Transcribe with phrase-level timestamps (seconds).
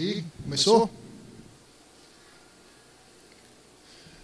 [0.00, 0.24] Ir?
[0.44, 0.90] Começou?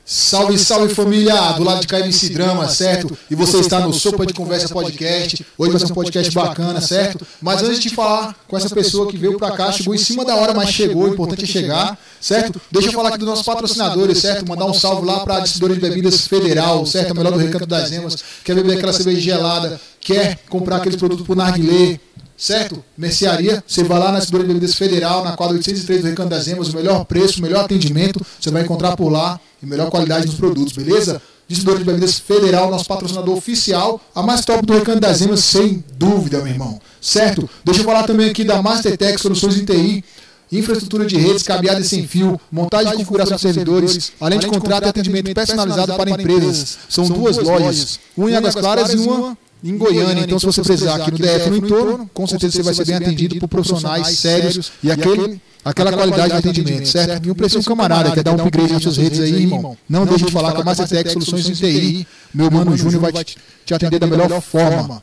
[0.06, 3.18] Salve, salve família, do lado de cá MC Drama, certo?
[3.30, 5.44] E você está no Sopa de Conversa Podcast.
[5.58, 7.26] Hoje vai ser um podcast bacana, certo?
[7.42, 10.36] Mas antes de falar com essa pessoa que veio pra cá, chegou em cima da
[10.36, 12.58] hora, mas chegou, o importante é chegar, certo?
[12.70, 14.48] Deixa eu falar aqui dos nossos patrocinadores, certo?
[14.48, 17.10] Mandar um salve lá pra distribuidora de bebidas Federal, certo?
[17.10, 18.16] A melhor do Recanto das Emas.
[18.44, 22.00] Quer beber aquela cerveja gelada, quer comprar aqueles produtos pro narguilé,
[22.36, 22.84] certo?
[22.96, 26.46] Mercearia, você vai lá na Distribuidora de Bebidas Federal, na quadra 803 do Recanto das
[26.46, 30.26] Emas, o melhor preço, o melhor atendimento, você vai encontrar por lá e melhor qualidade
[30.26, 31.20] dos produtos, beleza?
[31.48, 35.82] Distribuidora de Bebidas Federal, nosso patrocinador oficial, a mais top do Recanto das Emas, sem
[35.96, 36.80] dúvida, meu irmão.
[37.00, 37.48] Certo?
[37.64, 40.04] Deixa eu falar também aqui da Mastertech Soluções em TI,
[40.50, 44.86] infraestrutura de redes, cabeada e sem fio, montagem e configuração de servidores, além de contrato
[44.86, 46.78] e atendimento personalizado para empresas.
[46.88, 50.22] São duas lojas, uma em Águas Claras e uma em Goiânia.
[50.22, 52.96] Então, se você precisar aqui no DF no entorno, com certeza você vai ser bem
[52.96, 57.26] atendido por profissionais sérios e aquele, aquela qualidade de atendimento, certo?
[57.26, 59.76] E um preço camarada, quer dar um upgrade nas suas redes aí, irmão.
[59.88, 62.06] Não deixe de falar com a Mastertech Soluções em TI.
[62.32, 65.02] Meu mano Júnior vai te, te atender da melhor forma.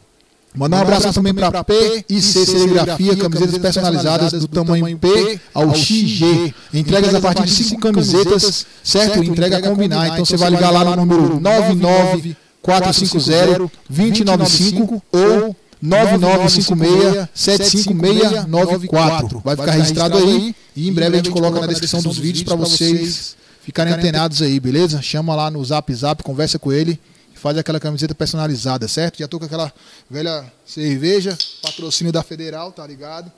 [0.56, 5.74] Mandar um abraço também para P e C Serigrafia, camisetas personalizadas do tamanho P ao
[5.74, 6.54] XG.
[6.72, 9.24] Entregas a partir de 5 camisetas, certo?
[9.24, 10.10] Entrega a combinar.
[10.10, 19.42] Então você vai ligar lá no número 99 450 2095 ou 9956 75694.
[19.44, 22.56] Vai ficar registrado aí e em breve a gente coloca na descrição dos vídeos para
[22.56, 25.02] vocês ficarem antenados aí, beleza?
[25.02, 26.98] Chama lá no Zap Zap, conversa com ele
[27.36, 29.20] e faz aquela camiseta personalizada, certo?
[29.20, 29.72] Já tô com aquela
[30.10, 33.30] velha cerveja, patrocínio da Federal, tá ligado?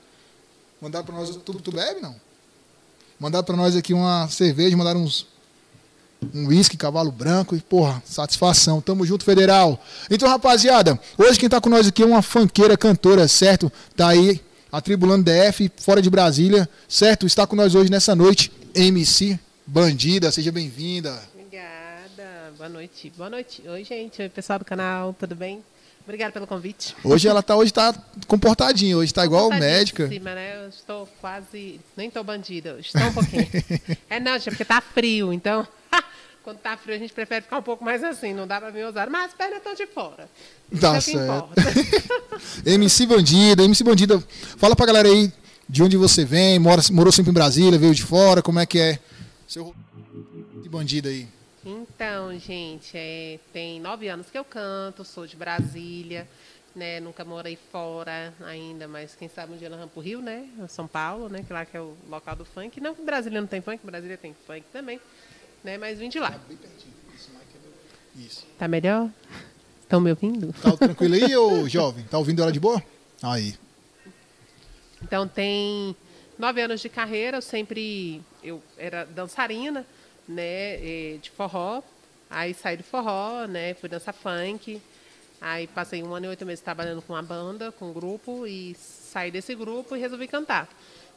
[0.79, 2.15] Mandaram para nós, tu, tu bebe não?
[3.19, 5.25] Mandaram para nós aqui uma cerveja, mandaram uns
[6.33, 8.81] um uísque, cavalo branco e, porra, satisfação.
[8.81, 9.81] Tamo junto, Federal.
[10.09, 13.71] Então, rapaziada, hoje quem tá com nós aqui é uma fanqueira cantora, certo?
[13.95, 17.25] Tá aí, atribulando DF, fora de Brasília, certo?
[17.25, 20.31] Está com nós hoje nessa noite, MC Bandida.
[20.31, 21.19] Seja bem-vinda.
[21.33, 22.53] Obrigada.
[22.57, 23.11] Boa noite.
[23.17, 23.63] Boa noite.
[23.67, 24.21] Oi, gente.
[24.21, 25.15] Oi, pessoal do canal.
[25.17, 25.64] Tudo bem?
[26.05, 26.95] Obrigada pelo convite.
[27.03, 27.91] Hoje ela tá, hoje tá
[28.27, 30.08] comportadinha, hoje tá igual médica.
[30.08, 30.64] né?
[30.64, 31.80] Eu estou quase.
[31.97, 33.47] Nem tô bandida, estou um pouquinho.
[34.08, 35.67] é não, gente, porque tá frio, então.
[36.45, 38.83] Quando tá frio, a gente prefere ficar um pouco mais assim, não dá para me
[38.83, 40.30] usar, mas as pernas estão de fora.
[40.80, 41.50] Tá Isso certo.
[42.64, 44.23] É MC Bandida, MC Bandida,
[44.56, 45.33] fala pra galera aí
[45.67, 48.78] de onde você vem, mora, morou sempre em Brasília, veio de fora, como é que
[48.80, 49.00] é
[49.48, 49.73] seu
[50.61, 51.28] de bandida aí?
[51.66, 56.27] Então, gente, é, tem nove anos que eu canto, sou de Brasília,
[56.76, 57.00] né?
[57.00, 60.48] Nunca morei fora ainda, mas quem sabe um dia nós vamos pro Rio, né?
[60.70, 61.42] São Paulo, né?
[61.42, 62.80] Que lá que é o local do funk.
[62.80, 65.02] Não que Brasília não tem funk, Brasília tem funk também
[65.65, 65.77] né?
[65.77, 66.39] Mas vim de lá.
[68.15, 68.45] Isso.
[68.58, 69.09] Tá melhor?
[69.81, 70.53] Estão me ouvindo?
[70.61, 72.05] Tá tranquilo aí, ô jovem?
[72.05, 72.81] Tá ouvindo ela de boa?
[73.21, 73.55] Aí.
[75.02, 75.95] Então tem
[76.37, 79.86] nove anos de carreira, eu sempre eu era dançarina,
[80.27, 81.82] né, de forró.
[82.30, 84.82] Aí saí do forró, né, fui dançar funk.
[85.42, 88.76] Aí passei um ano e oito meses trabalhando com uma banda, com um grupo e
[88.76, 90.70] saí desse grupo e resolvi cantar,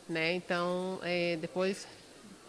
[0.08, 0.34] né?
[0.34, 1.86] Então é, depois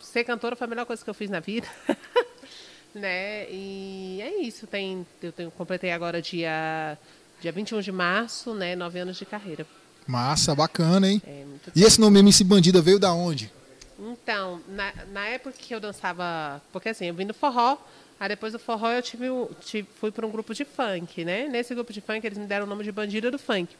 [0.02, 1.68] ser cantora foi a melhor coisa que eu fiz na vida.
[2.94, 3.50] né?
[3.50, 4.68] E é isso.
[4.68, 6.98] Tem, eu tenho, completei agora dia,
[7.42, 8.76] dia 21 de março, né?
[8.76, 9.66] Nove anos de carreira.
[10.08, 11.22] Massa, bacana, hein?
[11.26, 11.46] É,
[11.76, 13.52] e esse nome MC Bandida veio da onde?
[14.00, 16.62] Então, na, na época que eu dançava.
[16.72, 17.78] Porque assim, eu vim do forró.
[18.20, 19.28] Aí depois do forró eu tive,
[19.62, 21.48] tive fui para um grupo de funk, né?
[21.48, 23.74] Nesse grupo de funk eles me deram o nome de Bandida do Funk.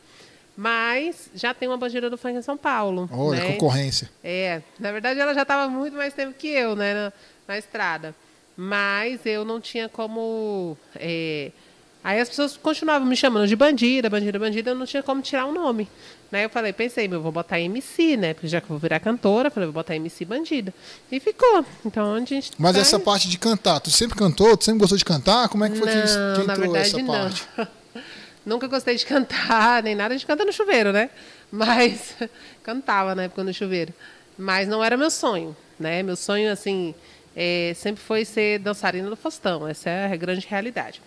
[0.60, 3.10] Mas já tem uma bandida do funk em São Paulo.
[3.14, 3.52] Olha, né?
[3.54, 4.10] concorrência.
[4.22, 7.14] É, na verdade ela já estava muito mais tempo que eu, né, na,
[7.48, 8.14] na estrada.
[8.58, 10.78] Mas eu não tinha como.
[10.98, 11.54] É...
[12.04, 15.46] Aí as pessoas continuavam me chamando de bandida, bandida, bandida, eu não tinha como tirar
[15.46, 15.88] o um nome.
[16.30, 16.44] Né?
[16.44, 18.34] Eu falei, pensei, meu, vou botar MC, né?
[18.34, 20.74] Porque já que eu vou virar cantora, falei, vou botar MC bandida.
[21.10, 21.64] E ficou.
[21.86, 22.52] Então a gente.
[22.58, 24.58] Mas tá essa parte de cantar, tu sempre cantou?
[24.58, 25.48] Tu sempre gostou de cantar?
[25.48, 27.48] Como é que foi não, que, que entrou na verdade, essa parte?
[28.50, 30.16] Nunca gostei de cantar, nem nada.
[30.16, 31.12] A gente canta no chuveiro, né?
[31.52, 32.16] Mas
[32.64, 33.94] cantava na época no chuveiro.
[34.36, 36.02] Mas não era meu sonho, né?
[36.02, 36.96] Meu sonho, assim,
[37.36, 39.68] é, sempre foi ser dançarina do Faustão.
[39.68, 41.00] Essa é a grande realidade.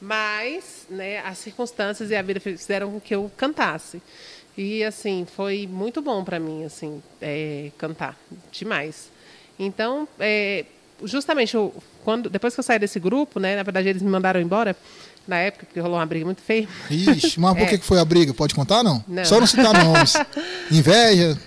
[0.00, 4.00] Mas, né, as circunstâncias e a vida fizeram com que eu cantasse.
[4.56, 8.18] E, assim, foi muito bom para mim, assim, é, cantar.
[8.50, 9.10] Demais.
[9.58, 10.64] Então, é,
[11.04, 14.40] justamente, eu, quando, depois que eu saí desse grupo, né, na verdade eles me mandaram
[14.40, 14.74] embora,
[15.26, 16.68] na época, que rolou uma briga muito feia.
[16.90, 17.78] Ixi, mas por é.
[17.78, 18.32] que foi a briga?
[18.32, 19.04] Pode contar, não?
[19.06, 19.24] não.
[19.24, 20.14] Só não citar nomes.
[20.70, 21.38] Inveja?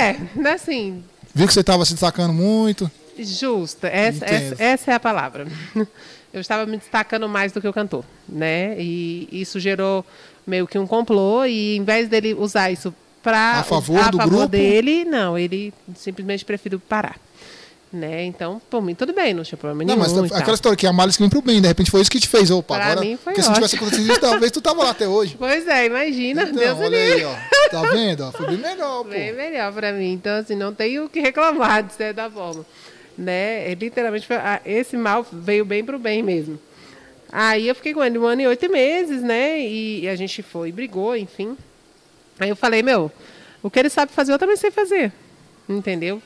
[0.00, 1.02] É, né, assim...
[1.34, 2.90] Viu que você estava se destacando muito?
[3.18, 5.46] Justo, essa, essa, essa, é a palavra.
[6.32, 8.74] Eu estava me destacando mais do que o cantor, né?
[8.78, 10.04] E isso gerou
[10.44, 12.92] meio que um complô e em vez dele usar isso
[13.22, 14.48] para A favor a do favor grupo?
[14.48, 17.16] dele, não, ele simplesmente preferiu parar.
[17.94, 18.24] Né?
[18.24, 19.98] Então, por mim, tudo bem, não tinha problema Não, nenhum.
[20.20, 20.38] mas e tal.
[20.40, 22.26] aquela história que a males que vem pro bem, de repente foi isso que te
[22.26, 22.50] fez.
[22.50, 23.00] Opa, Pra agora.
[23.02, 23.86] mim foi porque se não tivesse ótimo.
[23.88, 25.36] acontecido isso, talvez tu tava lá até hoje.
[25.38, 27.12] Pois é, imagina, Então, Deus olha livre.
[27.20, 27.34] aí, ó.
[27.70, 28.32] Tá vendo?
[28.32, 29.10] Foi bem melhor, pô.
[29.10, 30.12] Bem melhor pra mim.
[30.12, 32.66] Então, assim, não tenho o que reclamar, de certa forma.
[33.16, 33.70] Né?
[33.70, 36.58] É, literalmente, foi- ah, esse mal veio bem pro bem mesmo.
[37.30, 39.60] Aí eu fiquei com ele um ano e oito meses, né?
[39.60, 41.56] E a gente foi, brigou, enfim.
[42.40, 43.10] Aí eu falei, meu,
[43.62, 45.12] o que ele sabe fazer, eu também sei fazer.
[45.68, 46.20] Entendeu?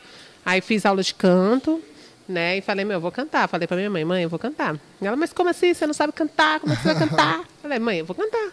[0.48, 1.82] Aí fiz aula de canto,
[2.26, 2.56] né?
[2.56, 3.46] E falei, meu, eu vou cantar.
[3.48, 4.76] Falei pra minha mãe, mãe, eu vou cantar.
[5.02, 5.74] Ela, mas como assim?
[5.74, 6.58] Você não sabe cantar?
[6.60, 7.44] Como é que você vai cantar?
[7.60, 8.48] Falei, mãe, eu vou cantar.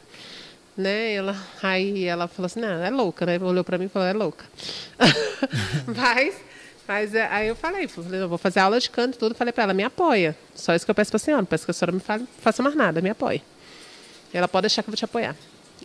[0.75, 1.13] Né?
[1.13, 3.39] Ela, aí ela falou assim, não, é louca, né?
[3.41, 4.43] Olhou pra mim e falou, é louca.
[5.95, 6.35] mas,
[6.87, 9.33] mas é, aí eu falei, falei, eu vou fazer aula de canto e tudo.
[9.35, 10.35] Falei pra ela, me apoia.
[10.53, 11.41] Só isso que eu peço pra senhora.
[11.41, 12.01] Não peço que a senhora me
[12.41, 13.41] faça mais nada, me apoie.
[14.33, 15.33] Ela pode deixar que eu vou te apoiar.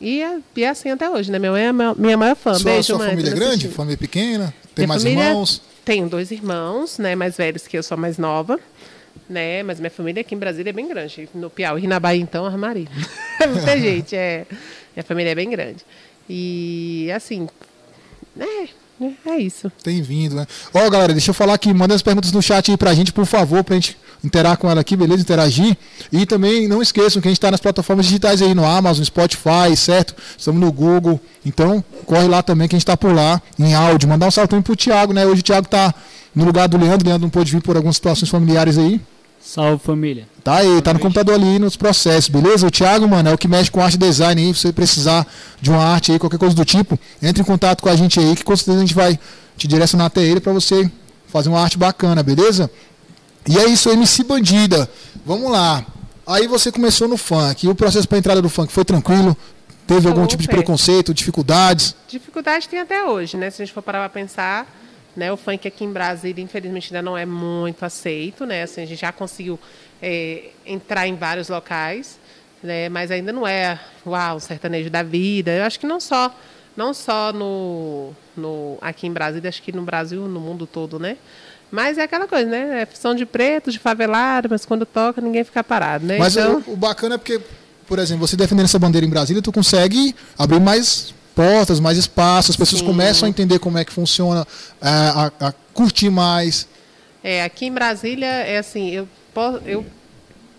[0.00, 1.38] E é, e é assim até hoje, né?
[1.38, 2.54] Minha mãe é a minha maior fã.
[2.54, 3.10] Sua, Beijo, sua mãe.
[3.10, 3.68] família é grande?
[3.68, 4.52] Família pequena?
[4.74, 5.62] Tem Minha mais família- irmãos?
[5.90, 8.60] Tenho dois irmãos, né, mais velhos que eu sou mais nova,
[9.28, 11.28] né, mas minha família aqui em Brasília é bem grande.
[11.34, 12.86] No Piauí e na Bahia, então, armaria.
[13.52, 14.46] Muita gente, é.
[14.94, 15.84] Minha família é bem grande.
[16.28, 17.48] E, assim,
[18.38, 18.68] é,
[19.30, 19.68] é isso.
[19.82, 20.46] Tem vindo, né?
[20.72, 23.26] Ó, galera, deixa eu falar aqui, manda as perguntas no chat aí pra gente, por
[23.26, 25.22] favor, pra gente interar com ela aqui, beleza?
[25.22, 25.76] Interagir.
[26.12, 29.76] E também não esqueçam que a gente tá nas plataformas digitais aí, no Amazon, Spotify,
[29.76, 30.14] certo?
[30.36, 31.20] Estamos no Google.
[31.44, 34.08] Então, corre lá também que a gente tá por lá, em áudio.
[34.08, 35.26] Mandar um salve também pro Thiago, né?
[35.26, 35.94] Hoje o Thiago tá
[36.34, 39.00] no lugar do Leandro, o Leandro não pôde vir por algumas situações familiares aí.
[39.40, 40.28] Salve família.
[40.44, 42.66] Tá aí, tá no computador ali nos processos, beleza?
[42.66, 44.54] O Thiago, mano, é o que mexe com arte e design aí.
[44.54, 45.26] Se você precisar
[45.60, 48.36] de uma arte aí, qualquer coisa do tipo, entre em contato com a gente aí,
[48.36, 49.18] que com certeza a gente vai
[49.56, 50.90] te direcionar até ele pra você
[51.26, 52.70] fazer uma arte bacana, beleza?
[53.48, 54.88] E é isso, MC Bandida.
[55.24, 55.84] Vamos lá.
[56.26, 57.66] Aí você começou no funk.
[57.66, 59.36] E o processo pra entrada do funk foi tranquilo?
[59.86, 61.96] Teve algum tipo de preconceito, dificuldades?
[62.06, 63.50] Dificuldade tem até hoje, né?
[63.50, 64.66] Se a gente for parar para pensar,
[65.16, 65.32] né?
[65.32, 68.62] O funk aqui em Brasília, infelizmente, ainda não é muito aceito, né?
[68.62, 69.58] Assim, a gente já conseguiu
[70.00, 72.20] é, entrar em vários locais,
[72.62, 72.88] né?
[72.88, 75.50] Mas ainda não é, uau, o sertanejo da vida.
[75.50, 76.32] Eu acho que não só,
[76.76, 81.16] não só no, no aqui em Brasília, acho que no Brasil, no mundo todo, né?
[81.70, 82.82] Mas é aquela coisa, né?
[82.82, 86.18] É São de preto, de favelado, mas quando toca ninguém fica parado, né?
[86.18, 87.40] Mas então, o, o bacana é porque,
[87.86, 92.50] por exemplo, você defendendo essa bandeira em Brasília, tu consegue abrir mais portas, mais espaço,
[92.50, 92.86] as pessoas Sim.
[92.86, 94.46] começam a entender como é que funciona,
[94.80, 96.66] a, a- a curtir mais.
[97.22, 99.08] É, aqui em Brasília é assim, eu,
[99.64, 99.86] eu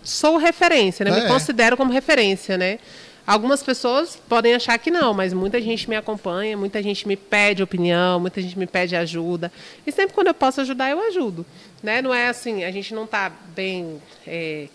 [0.02, 1.10] sou referência, né?
[1.18, 1.22] É.
[1.24, 2.78] Me considero como referência, né?
[3.26, 7.62] Algumas pessoas podem achar que não, mas muita gente me acompanha, muita gente me pede
[7.62, 9.52] opinião, muita gente me pede ajuda.
[9.86, 11.46] E sempre quando eu posso ajudar, eu ajudo.
[11.82, 12.02] Né?
[12.02, 14.00] Não é assim, a gente não está bem.
[14.26, 14.68] é,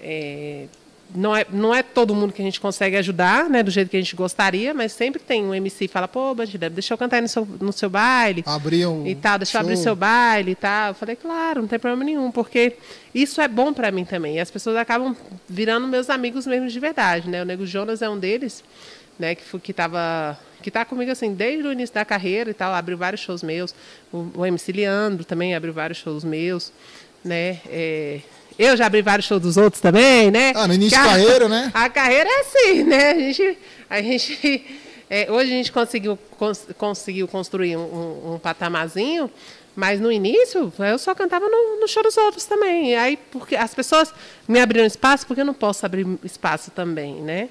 [0.00, 0.66] é,
[1.14, 3.62] não, é, não é todo mundo que a gente consegue ajudar, né?
[3.62, 6.70] Do jeito que a gente gostaria, mas sempre tem um MC que fala, pô, Bandida,
[6.70, 9.06] deixa eu cantar aí no seu, no seu baile Abriam.
[9.06, 10.88] e tal, deixa eu abrir seu baile e tal.
[10.88, 12.76] Eu falei, claro, não tem problema nenhum, porque
[13.14, 14.36] isso é bom para mim também.
[14.36, 15.16] E as pessoas acabam
[15.48, 17.42] virando meus amigos mesmo de verdade, né?
[17.42, 18.62] O Nego Jonas é um deles,
[19.18, 19.34] né?
[19.34, 22.96] Que, que tava que tá comigo assim desde o início da carreira e tal, abriu
[22.96, 23.74] vários shows meus.
[24.12, 26.72] O, o MC Leandro também abriu vários shows meus,
[27.24, 27.60] né?
[27.66, 28.20] É,
[28.58, 30.52] eu já abri vários shows dos outros também, né?
[30.54, 31.70] Ah, no início da carreira, né?
[31.74, 33.10] A carreira é assim, né?
[33.10, 33.58] A gente,
[33.88, 34.64] a gente
[35.08, 39.30] é, hoje a gente conseguiu, cons- conseguiu construir um, um, um patamarzinho,
[39.74, 42.90] mas no início eu só cantava no, no show dos outros também.
[42.90, 44.12] E aí, porque as pessoas
[44.46, 47.48] me abriram espaço, porque eu não posso abrir espaço também, né?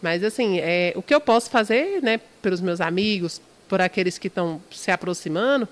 [0.00, 4.28] Mas assim, é, o que eu posso fazer, né, pelos meus amigos, por aqueles que
[4.28, 5.66] estão se aproximando,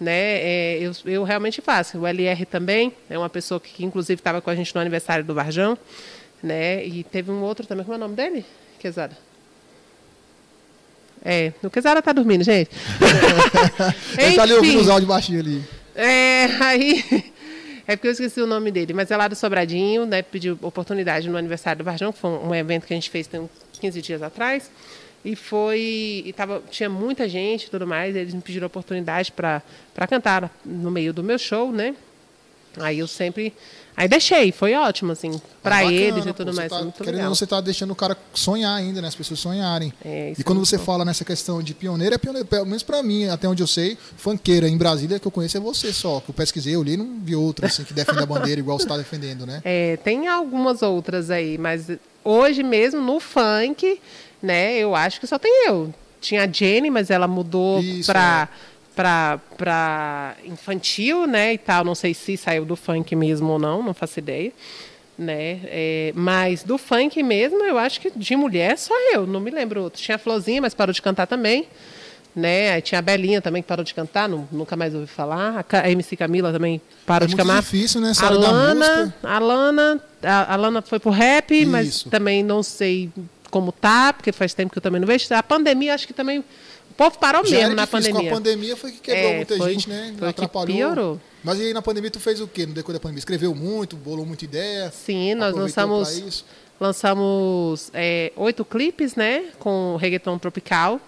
[0.00, 1.98] né, é, eu, eu realmente faço.
[1.98, 5.24] O LR também é uma pessoa que, que inclusive estava com a gente no aniversário
[5.24, 5.76] do Varjão,
[6.42, 6.84] né?
[6.84, 8.44] E teve um outro também, como é o nome dele?
[8.78, 9.16] Quesada.
[11.24, 12.70] É, o Quesada tá dormindo, gente.
[14.16, 15.64] Ele tá ali ouvindo os áudios baixinhos ali.
[15.94, 17.04] É, aí.
[17.86, 20.20] É porque eu esqueci o nome dele, mas é lá do Sobradinho, né?
[20.20, 23.26] Pediu oportunidade no aniversário do Varjão, que foi um, um evento que a gente fez
[23.26, 23.50] tem uns
[23.80, 24.70] 15 dias atrás.
[25.28, 26.22] E foi.
[26.24, 28.16] E tava, tinha muita gente e tudo mais.
[28.16, 29.62] Eles me pediram oportunidade para
[30.08, 31.94] cantar no meio do meu show, né?
[32.78, 33.52] Aí eu sempre.
[33.94, 36.70] Aí deixei, foi ótimo, assim, para bacana, eles e tudo mais.
[36.70, 37.34] Tá, muito querendo legal.
[37.34, 39.08] você tá deixando o cara sonhar ainda, né?
[39.08, 39.92] As pessoas sonharem.
[40.02, 40.84] É, e quando é você bom.
[40.84, 43.98] fala nessa questão de pioneiro, é pioneiro, pelo menos pra mim, até onde eu sei,
[44.16, 46.20] funkeira em Brasília que eu conheço é você só.
[46.20, 48.78] Que eu pesquisei, eu li e não vi outra assim que defende a bandeira igual
[48.78, 49.60] você tá defendendo, né?
[49.62, 51.90] É, tem algumas outras aí, mas
[52.24, 54.00] hoje mesmo no funk,
[54.42, 55.92] né, eu acho que só tem eu.
[56.20, 58.14] Tinha a Jenny, mas ela mudou Isso, é.
[58.94, 61.84] pra infantil, né, e tal.
[61.84, 64.52] Não sei se saiu do funk mesmo ou não, não faço ideia.
[65.16, 65.60] Né?
[65.64, 69.82] É, mas do funk mesmo, eu acho que de mulher só eu, não me lembro
[69.82, 70.00] outro.
[70.00, 71.66] Tinha a Florzinha, mas parou de cantar também.
[72.36, 72.70] né?
[72.72, 75.64] Aí tinha a Belinha também que parou de cantar, não, nunca mais ouvi falar.
[75.72, 77.60] A MC Camila também parou é de muito cantar.
[77.62, 78.12] difícil, né?
[78.22, 82.10] A Lana, a Lana, a, a Lana foi pro rap, mas Isso.
[82.10, 83.10] também não sei
[83.50, 85.26] como tá, porque faz tempo que eu também não vejo.
[85.34, 86.38] A pandemia, acho que também.
[86.40, 88.20] O povo parou Já mesmo na pandemia.
[88.22, 90.14] Com a pandemia foi que quebrou É, muita foi- gente, né?
[90.18, 90.76] foi Atrapalhou.
[90.76, 91.20] piorou.
[91.44, 93.20] Mas e aí na pandemia tu fez o quê no decorrer da pandemia?
[93.20, 94.90] Escreveu muito, bolou muita ideia?
[94.90, 96.44] Sim, nós lançamos,
[96.80, 99.44] lançamos é, oito clipes, né?
[99.58, 101.00] Com reggaeton tropical,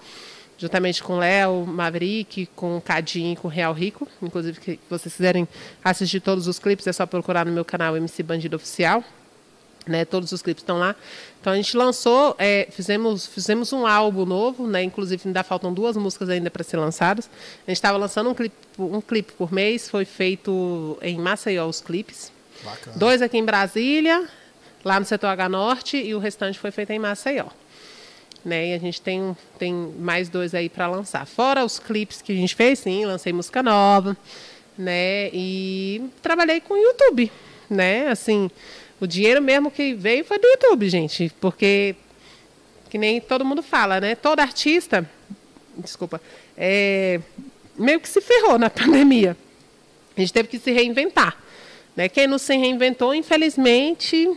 [0.56, 4.06] juntamente com Léo, Maverick, com Cadinho com Real Rico.
[4.22, 5.48] Inclusive, que vocês quiserem
[5.82, 9.02] assistir todos os clipes, é só procurar no meu canal MC Bandido Oficial.
[9.86, 10.94] Né, todos os clipes estão lá.
[11.40, 14.82] Então a gente lançou, é, fizemos, fizemos um álbum novo, né?
[14.82, 17.30] Inclusive ainda faltam duas músicas ainda para ser lançadas.
[17.66, 21.80] A gente estava lançando um clipe, um clipe por mês, foi feito em Maceió os
[21.80, 22.30] clipes.
[22.62, 22.96] Bacana.
[22.98, 24.28] Dois aqui em Brasília,
[24.84, 27.46] lá no setor H Norte, e o restante foi feito em Maceió.
[28.44, 28.68] Né?
[28.68, 31.26] E a gente tem, tem mais dois aí para lançar.
[31.26, 34.14] Fora os clipes que a gente fez, sim, lancei música nova,
[34.76, 35.30] né?
[35.32, 37.30] E trabalhei com o YouTube,
[37.68, 38.08] né?
[38.08, 38.50] Assim,
[39.00, 41.94] o dinheiro mesmo que veio foi do YouTube, gente, porque
[42.88, 44.14] que nem todo mundo fala, né?
[44.14, 45.08] Todo artista,
[45.78, 46.20] desculpa,
[46.56, 47.20] é,
[47.78, 49.36] meio que se ferrou na pandemia.
[50.16, 51.36] A gente teve que se reinventar.
[51.96, 52.08] Né?
[52.08, 54.28] Quem não se reinventou, infelizmente,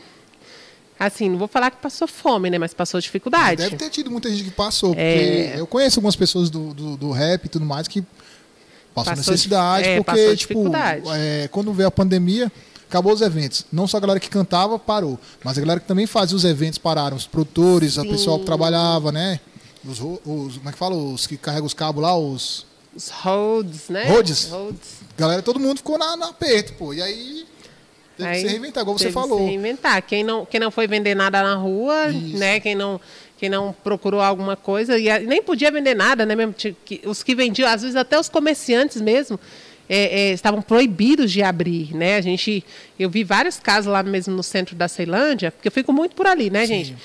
[1.00, 2.58] assim, não vou falar que passou fome, né?
[2.58, 3.64] Mas passou dificuldade.
[3.64, 5.56] Deve ter tido muita gente que passou, porque É.
[5.58, 8.02] eu conheço algumas pessoas do, do, do rap e tudo mais que
[8.94, 11.04] passam Passou necessidade, dif- é, porque, passou tipo, dificuldade.
[11.16, 12.52] é, quando veio a pandemia,
[12.94, 13.66] acabou os eventos.
[13.72, 16.78] Não só a galera que cantava parou, mas a galera que também fazia os eventos
[16.78, 17.18] pararam.
[17.18, 19.40] Os produtores, a pessoal que trabalhava, né?
[19.84, 20.96] Os, os- como é que fala?
[20.96, 22.66] Os que carregam os cabos lá, os.
[22.96, 24.04] Os Rhodes, né?
[24.06, 24.52] Rhodes.
[25.18, 26.94] Galera, todo mundo ficou na, na aperto, pô.
[26.94, 27.46] E aí
[28.16, 29.40] teve Aí que se reinventar, igual você teve que falou.
[29.40, 30.02] Se reinventar.
[30.04, 32.38] Quem não, quem não foi vender nada na rua, Isso.
[32.38, 32.60] né?
[32.60, 33.02] Quem não,
[33.40, 36.36] quem não procurou alguma coisa, e nem podia vender nada, né?
[36.36, 36.54] Mesmo,
[37.08, 39.40] os que vendiam, às vezes até os comerciantes mesmo,
[39.90, 42.16] é, é, estavam proibidos de abrir, né?
[42.16, 42.64] A gente,
[42.98, 46.26] eu vi vários casos lá mesmo no centro da Ceilândia, porque eu fico muito por
[46.26, 46.96] ali, né, gente?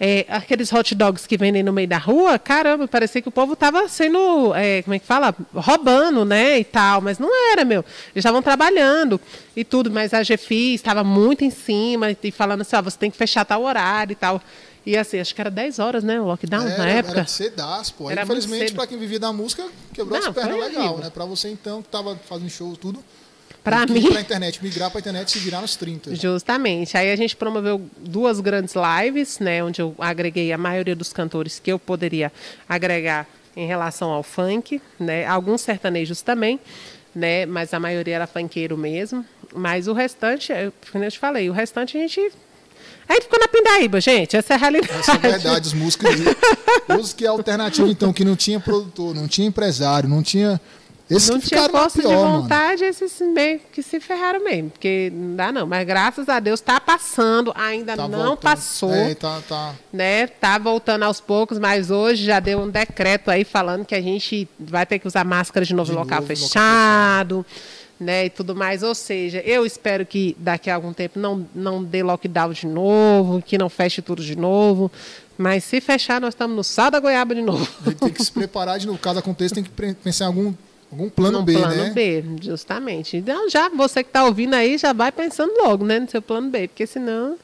[0.00, 3.54] É, aqueles hot dogs que vendem no meio da rua, caramba, parecia que o povo
[3.54, 5.34] estava sendo, é, como é que fala?
[5.52, 6.60] Roubando, né?
[6.60, 7.80] E tal, mas não era, meu.
[8.14, 9.20] Eles estavam trabalhando
[9.56, 13.10] e tudo, mas a GFI estava muito em cima e falando assim: ó, você tem
[13.10, 14.40] que fechar tal horário e tal.
[14.88, 16.20] E assim, acho que era 10 horas, né?
[16.20, 17.18] O lockdown Era, na época.
[17.18, 18.10] Era cedaço, pô.
[18.10, 21.04] Era Infelizmente, pra quem vivia da música, quebrou Não, as pernas legal, horrível.
[21.04, 21.10] né?
[21.10, 23.02] Pra você, então, que tava fazendo show tudo.
[23.66, 26.14] Ir mim- Pra internet, migrar pra internet e se virar nos 30.
[26.14, 26.96] Justamente.
[26.96, 31.58] Aí a gente promoveu duas grandes lives, né, onde eu agreguei a maioria dos cantores
[31.58, 32.32] que eu poderia
[32.66, 36.58] agregar em relação ao funk, né, alguns sertanejos também,
[37.14, 39.22] né, mas a maioria era funkeiro mesmo.
[39.52, 40.50] Mas o restante,
[40.90, 42.32] como eu te falei, o restante a gente
[43.08, 44.36] a gente ficou na pindaíba, gente.
[44.36, 45.00] Essa é a realidade.
[45.00, 46.08] Essa é a verdade, os músicos.
[47.22, 50.60] é alternativo, então, que não tinha produtor, não tinha empresário, não tinha.
[51.10, 52.42] Esses Não tinha força pior, de mano.
[52.42, 55.66] vontade, esses meio que se ferraram mesmo, porque não dá não.
[55.66, 58.36] Mas graças a Deus está passando, ainda Tá não voltando.
[58.36, 58.92] passou.
[58.92, 59.74] É, tá, tá.
[59.90, 60.26] né?
[60.26, 64.46] Tá voltando aos poucos, mas hoje já deu um decreto aí falando que a gente
[64.60, 67.46] vai ter que usar máscara de novo De em local novo, local fechado,
[67.98, 68.26] né?
[68.26, 68.82] E tudo mais.
[68.82, 73.42] Ou seja, eu espero que daqui a algum tempo não, não dê lockdown de novo,
[73.42, 74.90] que não feche tudo de novo.
[75.36, 77.68] Mas se fechar, nós estamos no sal da goiaba de novo.
[77.86, 78.98] A gente tem que se preparar de novo.
[78.98, 80.52] Caso aconteça, tem que pensar em algum,
[80.90, 81.90] algum plano Num B, plano né?
[81.90, 83.16] B, justamente.
[83.16, 86.00] Então, já você que está ouvindo aí, já vai pensando logo, né?
[86.00, 87.36] No seu plano B, porque senão.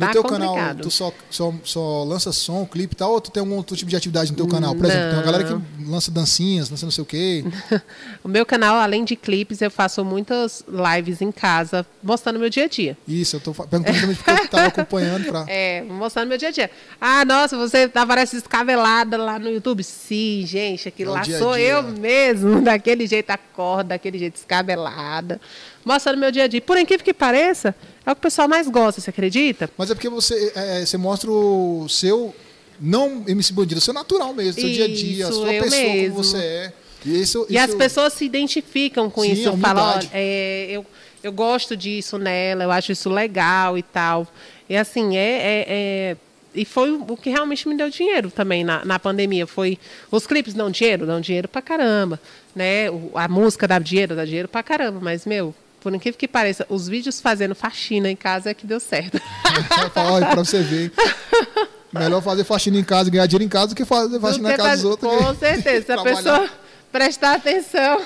[0.00, 0.54] No Tá teu complicado.
[0.54, 3.76] canal, tu só, só, só lança som, clipe e tal, ou tu tem algum outro
[3.76, 4.74] tipo de atividade no teu canal?
[4.74, 5.60] Por exemplo, tem uma galera Não.
[5.60, 7.44] que lança dancinhas, lança não sei o quê.
[8.24, 12.64] O meu canal, além de clipes, eu faço muitas lives em casa, mostrando meu dia
[12.64, 12.96] a dia.
[13.08, 15.44] Isso, eu tô perguntando também porque eu tava acompanhando pra.
[15.48, 16.70] É, mostrando meu dia a dia.
[17.00, 19.82] Ah, nossa, você aparece descabelada lá no YouTube.
[19.82, 21.64] Sim, gente, aquilo É lá dia sou dia.
[21.64, 25.40] eu mesmo, daquele jeito acorda, daquele jeito descabelada.
[25.84, 26.60] Mostrando meu dia a dia.
[26.60, 29.68] Por incrível que pareça, é o que o pessoal mais gosta, você acredita?
[29.78, 32.34] Mas é porque você, é, você mostra o seu,
[32.80, 35.70] não MC Bandido, o seu natural mesmo, seu dia a dia, a Isso, sua pessoa
[35.70, 36.10] mesmo.
[36.14, 36.72] como você é.
[37.04, 39.56] E, isso, E as pessoas se identificam com Sim, isso.
[39.58, 40.84] Falam, olha, é, eu,
[41.22, 44.26] eu gosto disso nela, eu acho isso legal e tal.
[44.68, 45.20] E assim, é.
[45.20, 46.16] é- é-
[46.52, 49.46] e foi o que realmente me deu dinheiro também na, na pandemia.
[49.46, 49.78] Foi.
[50.10, 51.06] Os clipes dão dinheiro?
[51.06, 52.18] Dão dinheiro pra caramba.
[52.56, 52.90] Né?
[52.90, 54.98] O- a música dá dinheiro, dá dinheiro pra caramba.
[55.00, 58.78] Mas, meu, por incrível que pareça, os vídeos fazendo faxina em casa é que deu
[58.80, 59.20] certo.
[59.96, 60.92] Olha, pra você ver.
[61.92, 64.56] Melhor fazer faxina em casa e ganhar dinheiro em casa do que fazer faxina na
[64.56, 65.12] casa dos outros.
[65.12, 65.86] Com certeza.
[65.86, 66.50] Se a pessoa
[66.92, 68.00] prestar atenção.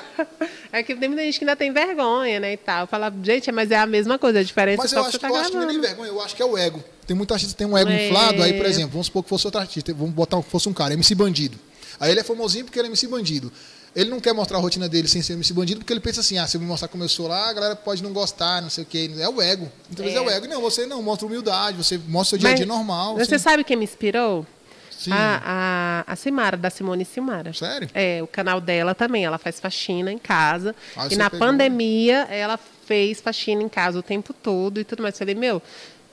[0.73, 2.52] É que tem muita gente que ainda tem vergonha, né?
[2.52, 2.87] E tal.
[2.87, 5.26] Fala, gente, mas é a mesma coisa, a diferença Mas é eu só acho, que
[5.26, 5.97] que, você eu tá acho que não é nem gravando.
[6.02, 6.83] vergonha, eu acho que é o ego.
[7.07, 8.07] Tem muita artista que tem um ego É.
[8.09, 10.73] inflado, aí, por exemplo, vamos supor que fosse outro artista, vamos botar que fosse um
[10.73, 11.59] cara, MC Bandido.
[12.00, 13.52] Aí ele é famosinho porque ele é MC bandido.
[13.95, 16.37] Ele não quer mostrar a rotina dele sem ser MC bandido, porque ele pensa assim,
[16.37, 18.69] ah, se eu me mostrar como eu sou lá, a galera pode não gostar, não
[18.69, 19.11] sei o quê.
[19.19, 19.71] É o ego.
[19.89, 20.49] Muitas vezes é o ego.
[20.49, 23.15] Não, você não, mostra humildade, você mostra seu dia a dia normal.
[23.15, 23.45] Você assim.
[23.45, 24.45] sabe quem me inspirou?
[24.91, 25.13] Sim.
[25.13, 27.53] A, a, a Simara, da Simone Simara.
[27.53, 27.89] Sério?
[27.95, 29.25] É, o canal dela também.
[29.25, 30.75] Ela faz faxina em casa.
[30.97, 31.47] Ah, e na pegou.
[31.47, 35.15] pandemia, ela fez faxina em casa o tempo todo e tudo mais.
[35.15, 35.63] Eu falei, meu,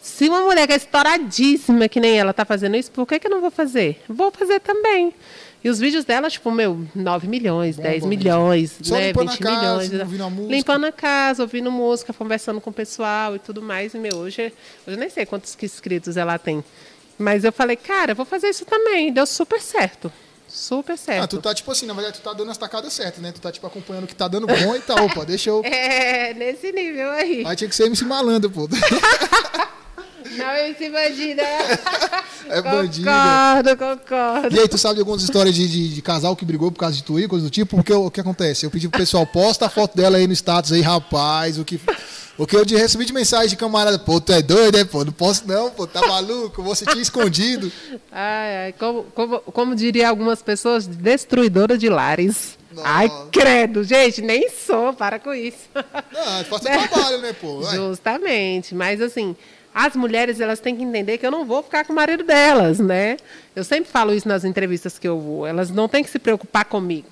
[0.01, 3.27] se uma mulher que é estouradíssima que nem ela tá fazendo isso, por que, que
[3.27, 4.01] eu não vou fazer?
[4.09, 5.13] Vou fazer também.
[5.63, 9.29] E os vídeos dela, tipo, meu, 9 milhões, Bom, 10 bom, milhões, Só né, limpando
[9.29, 9.93] 20 a casa, milhões.
[10.01, 10.55] ouvindo a música.
[10.55, 13.93] Limpando a casa, ouvindo música, conversando com o pessoal e tudo mais.
[13.93, 14.41] E, meu, hoje,
[14.87, 16.63] hoje eu nem sei quantos inscritos ela tem.
[17.17, 19.13] Mas eu falei, cara, vou fazer isso também.
[19.13, 20.11] Deu super certo.
[20.47, 21.23] Super certo.
[21.23, 23.31] Ah, tu tá tipo assim, na verdade tu tá dando as tacadas certas, né?
[23.31, 25.61] Tu tá tipo acompanhando o que tá dando bom e tá, opa, deixa eu.
[25.63, 27.45] É, nesse nível aí.
[27.45, 28.67] Aí tinha que ser MC malandro, pô.
[30.37, 31.41] Não, esse bandida.
[32.49, 33.11] É bandida.
[33.11, 34.55] Concordo, concordo.
[34.55, 36.95] E aí, tu sabe de algumas histórias de, de, de casal que brigou por causa
[36.95, 37.75] de Twitter, coisa do tipo?
[37.77, 38.65] Porque o, que acontece?
[38.65, 41.79] Eu pedi pro pessoal, posta a foto dela aí no status aí, rapaz, o que.
[42.37, 45.03] O que eu de- recebi de mensagem de camarada, pô, tu é doido, né, pô?
[45.05, 46.63] Não posso não, pô, tá maluco?
[46.63, 47.71] Você tinha escondido.
[48.11, 52.57] Ai, ai, como, como, como diria algumas pessoas, destruidora de lares.
[52.73, 52.87] Nossa.
[52.87, 55.67] Ai, credo, gente, nem sou, para com isso.
[55.75, 57.61] Não, faça o trabalho, né, pô?
[57.63, 59.35] Justamente, mas assim,
[59.73, 62.79] as mulheres elas têm que entender que eu não vou ficar com o marido delas,
[62.79, 63.17] né?
[63.55, 65.47] Eu sempre falo isso nas entrevistas que eu vou.
[65.47, 67.07] Elas não têm que se preocupar comigo.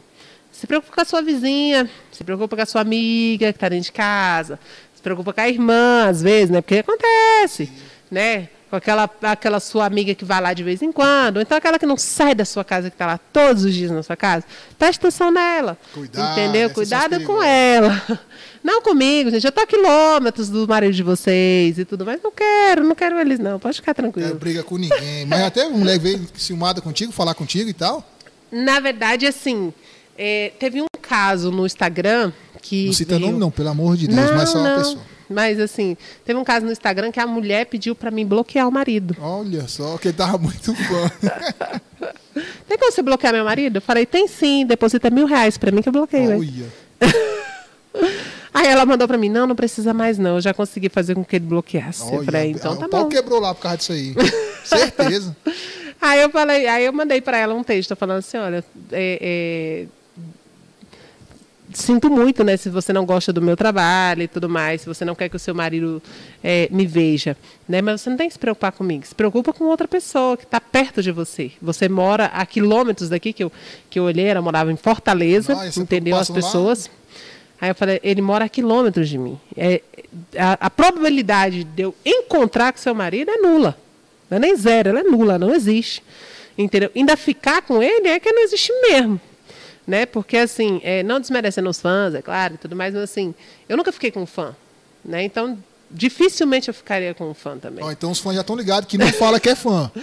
[0.52, 3.86] Se preocupa com a sua vizinha, se preocupa com a sua amiga que está dentro
[3.86, 4.60] de casa,
[4.94, 6.62] se preocupa com a irmã, às vezes, né?
[6.62, 7.72] Porque acontece,
[8.12, 8.50] né?
[8.70, 11.80] Com aquela, aquela sua amiga que vai lá de vez em quando, ou então aquela
[11.80, 14.46] que não sai da sua casa, que está lá todos os dias na sua casa.
[14.78, 15.78] Preste atenção nela.
[15.94, 16.70] Cuidado, entendeu?
[16.72, 18.20] Cuidado com ela.
[18.64, 19.46] Não comigo, gente.
[19.46, 22.22] Eu tô a quilômetros do marido de vocês e tudo mais.
[22.22, 23.58] Não quero, não quero eles, não.
[23.60, 24.36] Pode ficar Não tranquilo.
[24.36, 25.26] briga com ninguém.
[25.26, 28.04] Mas até uma mulher veio ciumada contigo, falar contigo e tal.
[28.52, 29.74] Na verdade, assim,
[30.18, 32.88] é, teve um caso no Instagram que.
[32.88, 35.00] Não cita veio- nome, não, pelo amor de Deus, mas só uma pessoa.
[35.30, 38.72] Mas assim, teve um caso no Instagram que a mulher pediu pra mim bloquear o
[38.72, 39.16] marido.
[39.22, 41.12] Olha só, que tava muito fã.
[42.68, 43.78] Tem como você bloquear meu marido?
[43.78, 46.40] Eu falei, tem sim, deposita mil reais pra mim que eu bloqueio.
[46.40, 46.66] Olha.
[48.54, 51.24] Aí ela mandou pra mim, não, não precisa mais não, eu já consegui fazer com
[51.24, 52.14] que ele bloqueasse.
[52.14, 53.10] eu falei, então ah, tá o pau bom.
[53.10, 54.16] quebrou lá por causa disso aí.
[54.66, 55.36] Certeza.
[56.02, 59.86] Aí eu falei, aí eu mandei para ela um texto falando assim, olha, é, é,
[61.74, 65.06] sinto muito, né, se você não gosta do meu trabalho e tudo mais, se você
[65.06, 66.02] não quer que o seu marido
[66.44, 69.66] é, me veja, né, mas você não tem que se preocupar comigo, se preocupa com
[69.66, 71.52] outra pessoa que está perto de você.
[71.62, 73.52] Você mora a quilômetros daqui que eu
[73.90, 76.99] que eu olhei, ela morava em Fortaleza, Nossa, entendeu as preocupação lá?
[77.62, 79.40] Aí eu falei, ele mora a quilômetros de mim.
[79.56, 79.82] É,
[80.38, 83.78] a, a probabilidade de eu encontrar com seu marido é nula.
[84.30, 86.04] Não é nem zero, ela é nula, não existe.
[86.58, 86.92] Entendeu?
[86.96, 89.20] Ainda ficar com ele é que não existe mesmo.
[89.86, 90.06] Né?
[90.06, 93.34] Porque, assim, é, não desmerecendo os fãs, é claro, e tudo mais, mas assim,
[93.68, 94.56] eu nunca fiquei com um fã.
[95.04, 95.24] Né?
[95.24, 95.58] Então,
[95.90, 97.84] dificilmente eu ficaria com um fã também.
[97.92, 99.92] Então os fãs já estão ligados que não fala que é fã.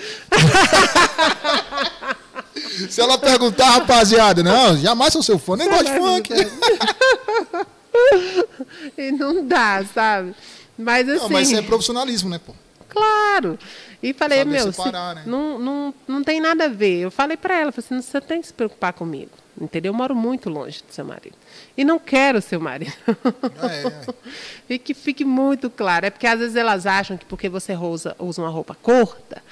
[2.91, 6.31] Se ela perguntar, rapaziada, não, jamais sou seu fã, nem gosto de funk.
[8.97, 10.35] E não dá, sabe?
[10.79, 11.19] Mas assim.
[11.21, 12.53] Não, mas isso é profissionalismo, né, pô?
[12.89, 13.59] Claro.
[14.03, 15.23] E falei, Saber meu, separar, se- né?
[15.27, 16.99] não, não, não tem nada a ver.
[17.01, 19.31] Eu falei para ela, falei assim, você tem que se preocupar comigo.
[19.59, 19.91] Entendeu?
[19.91, 21.35] Eu moro muito longe do seu marido.
[21.77, 22.93] E não quero seu marido.
[23.63, 24.15] É, é.
[24.75, 26.05] e que fique muito claro.
[26.07, 29.43] É porque às vezes elas acham que porque você usa, usa uma roupa curta,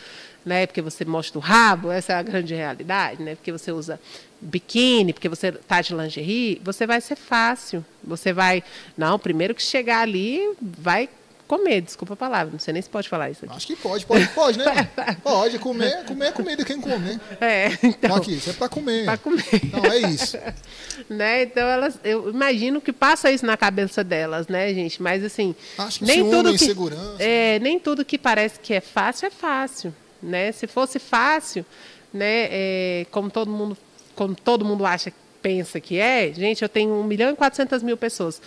[0.44, 0.66] né?
[0.66, 3.34] Porque você mostra o rabo, essa é a grande realidade, né?
[3.34, 4.00] Porque você usa
[4.40, 7.84] biquíni, porque você tá de lingerie, você vai ser fácil.
[8.02, 8.62] Você vai,
[8.96, 11.08] não, primeiro que chegar ali, vai
[11.46, 13.54] comer, desculpa a palavra, não sei nem se pode falar isso aqui.
[13.54, 14.88] Acho que pode, pode, pode, né?
[15.22, 17.20] Pode, comer, comer é comida, quem come?
[17.40, 19.04] É, Então, então, aqui, isso é pra comer.
[19.04, 19.44] para comer.
[19.72, 20.38] Não, é isso.
[21.08, 21.42] né?
[21.42, 25.02] Então elas, eu imagino que passa isso na cabeça delas, né, gente?
[25.02, 26.74] Mas assim, Acho que nem tudo que
[27.18, 30.52] é, nem tudo que parece que é fácil é fácil, né?
[30.52, 31.64] Se fosse fácil,
[32.12, 33.76] né, é, como todo mundo,
[34.14, 37.96] como todo mundo acha, pensa que é, gente, eu tenho 1 milhão e 400 mil
[37.96, 38.40] pessoas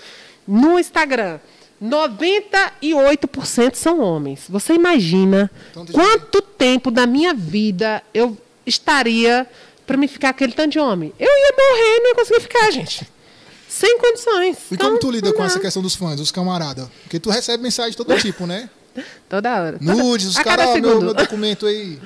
[0.48, 1.40] no Instagram.
[1.82, 4.46] 98% são homens.
[4.50, 8.36] Você imagina Então, quanto tempo da minha vida eu
[8.66, 9.46] estaria
[9.86, 11.14] para me ficar aquele tanto de homem?
[11.20, 13.08] Eu ia morrer e não ia conseguir ficar, gente.
[13.70, 14.58] Sem condições.
[14.72, 16.88] E Então, como tu lida com essa questão dos fãs, dos camaradas?
[17.04, 18.70] Porque tu recebe mensagem de todo tipo, né?
[19.30, 19.78] Toda hora.
[19.80, 21.06] Nudes, os caras, meu, segundo.
[21.06, 22.00] meu documento aí.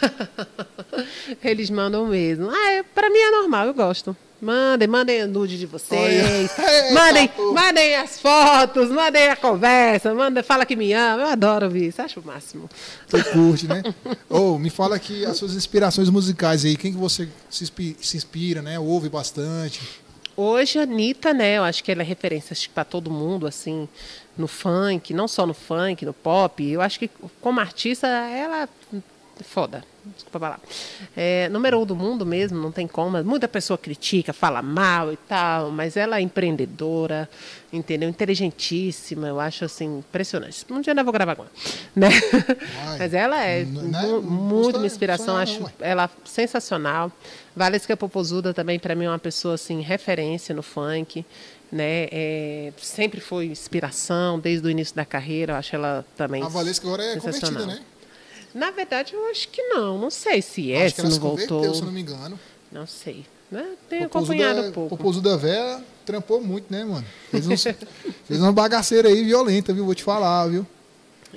[1.42, 2.50] Eles mandam mesmo.
[2.50, 4.16] Ah, é, para mim é normal, eu gosto.
[4.40, 6.50] Mandem, mandem nude de vocês.
[6.92, 11.22] mandem, mandem as fotos, mandem a conversa, mandem, fala que me ama.
[11.22, 12.68] Eu adoro ouvir isso, acho o máximo.
[13.08, 13.82] Você curte, né?
[14.28, 16.76] Ou oh, me fala aqui as suas inspirações musicais aí.
[16.76, 18.78] Quem que você se inspira, se inspira né?
[18.78, 19.80] Ouve bastante?
[20.36, 21.58] Hoje a Anitta, né?
[21.58, 23.88] Eu acho que ela é referência para todo mundo, assim,
[24.36, 26.64] no funk, não só no funk, no pop.
[26.64, 27.08] Eu acho que
[27.40, 28.68] como artista, ela
[29.42, 29.84] foda.
[30.04, 30.60] Desculpa falar.
[31.16, 33.22] É, número um do mundo mesmo, não tem como.
[33.24, 37.28] Muita pessoa critica, fala mal e tal, mas ela é empreendedora,
[37.72, 38.08] entendeu?
[38.08, 40.66] Inteligentíssima, eu acho assim, impressionante.
[40.70, 41.50] Um dia eu vou gravar agora.
[41.96, 42.08] Né?
[42.98, 47.10] mas ela é não, muito uma inspiração, acho ela sensacional.
[47.56, 51.24] Valesca Popozuda também, para mim, é uma pessoa assim, referência no funk.
[51.70, 52.08] Né?
[52.10, 55.54] É, sempre foi inspiração desde o início da carreira.
[55.54, 56.42] Eu acho ela também.
[56.42, 57.80] A Valesca agora é convertida, né?
[58.54, 59.98] Na verdade, eu acho que não.
[59.98, 61.74] Não sei se é, acho se não voltou.
[61.74, 62.38] se não me engano.
[62.70, 63.26] Não sei.
[63.50, 63.76] Né?
[63.88, 64.94] Tenho acompanhado da, um pouco.
[64.94, 67.04] O Popozu da Vera trampou muito, né, mano?
[67.30, 67.62] Fez, uns,
[68.26, 69.84] fez uma bagaceira aí violenta, viu?
[69.84, 70.66] Vou te falar, viu?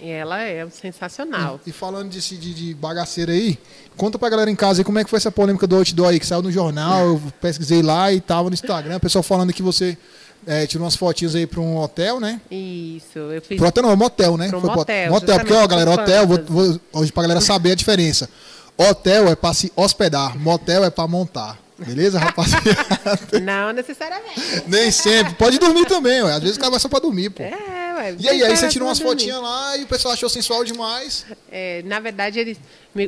[0.02, 1.60] E ela é sensacional.
[1.66, 3.58] E, e falando de, de, de, bagaceira aí,
[3.96, 6.20] conta pra galera em casa aí como é que foi essa polêmica do outdoor aí,
[6.20, 9.62] que saiu no jornal, eu pesquisei lá e tava no Instagram, o pessoal falando que
[9.62, 9.98] você
[10.46, 12.40] é, tirou umas fotinhas aí para um hotel, né?
[12.50, 13.58] Isso, eu fiz.
[13.58, 14.50] Pro hotel não, motel, né?
[14.50, 15.12] Pro Foi motel.
[15.12, 18.30] Motel, porque, ó, galera, hotel, vou, vou, hoje pra galera saber a diferença.
[18.78, 21.58] Hotel é para se hospedar, motel é para montar.
[21.78, 22.66] Beleza, rapaziada?
[23.42, 24.64] não necessariamente.
[24.68, 25.36] Nem sempre.
[25.36, 26.34] Pode dormir também, ué.
[26.34, 27.44] Às vezes o cara vai só pra dormir, pô.
[27.44, 28.16] É, ué.
[28.20, 31.26] E aí, aí você tirou umas fotinhas lá e o pessoal achou sensual demais.
[31.52, 32.58] É, na verdade, ele,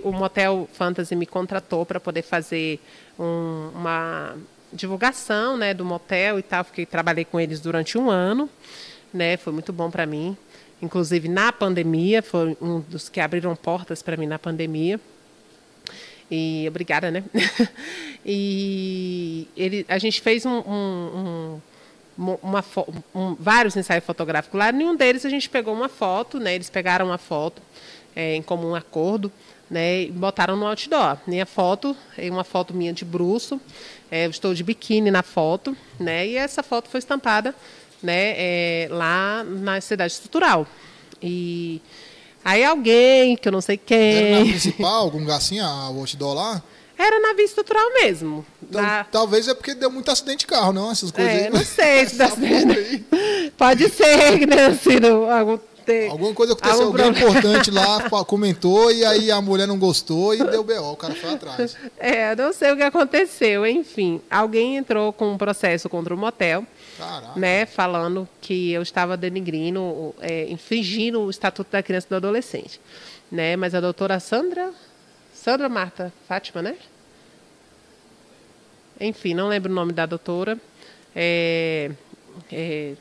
[0.03, 2.79] o Motel Fantasy me contratou para poder fazer
[3.17, 4.35] um, uma
[4.71, 6.63] divulgação né, do motel e tal.
[6.63, 8.49] Fiquei, trabalhei com eles durante um ano,
[9.13, 10.37] né, foi muito bom para mim.
[10.81, 14.99] Inclusive na pandemia, foi um dos que abriram portas para mim na pandemia.
[16.31, 17.23] E obrigada, né?
[18.25, 20.71] e ele, a gente fez um, um,
[21.15, 21.61] um,
[22.41, 22.63] uma,
[23.15, 24.71] um, vários ensaios fotográficos lá.
[24.71, 26.55] Nenhum deles a gente pegou uma foto, né?
[26.55, 27.61] Eles pegaram uma foto
[28.15, 29.31] é, em comum acordo
[29.69, 31.17] né, e botaram no outdoor.
[31.27, 33.61] Minha foto, uma foto minha de bruxo,
[34.09, 37.53] é, eu estou de biquíni na foto, né, e essa foto foi estampada
[38.01, 40.65] né, é, lá na cidade estrutural.
[41.21, 41.81] E
[42.43, 44.15] aí alguém, que eu não sei quem...
[44.15, 46.63] Era na principal, algum lugar assim, outdoor lá?
[46.99, 48.45] Era na via estrutural mesmo.
[48.61, 49.05] Então, na...
[49.05, 50.91] Talvez é porque deu muito acidente de carro, não?
[50.91, 51.49] Essas coisas é, aí.
[51.49, 53.05] Não sei se dá acidente.
[53.57, 54.65] Pode ser, né?
[54.67, 54.97] Assim,
[55.31, 55.57] algum
[55.89, 56.09] ter.
[56.09, 60.43] Alguma coisa aconteceu, algum alguém importante lá comentou e aí a mulher não gostou e
[60.43, 61.75] deu BO, o cara foi atrás.
[61.97, 63.65] É, não sei o que aconteceu.
[63.65, 66.65] Enfim, alguém entrou com um processo contra o motel.
[66.97, 67.39] Caraca.
[67.39, 72.79] Né, falando que eu estava denigrindo, é, infringindo o Estatuto da Criança e do Adolescente.
[73.31, 73.55] Né?
[73.55, 74.71] Mas a doutora Sandra,
[75.41, 76.75] Sandra Marta Fátima, né?
[78.99, 80.57] Enfim, não lembro o nome da doutora.
[81.15, 81.91] É,
[82.51, 82.93] é,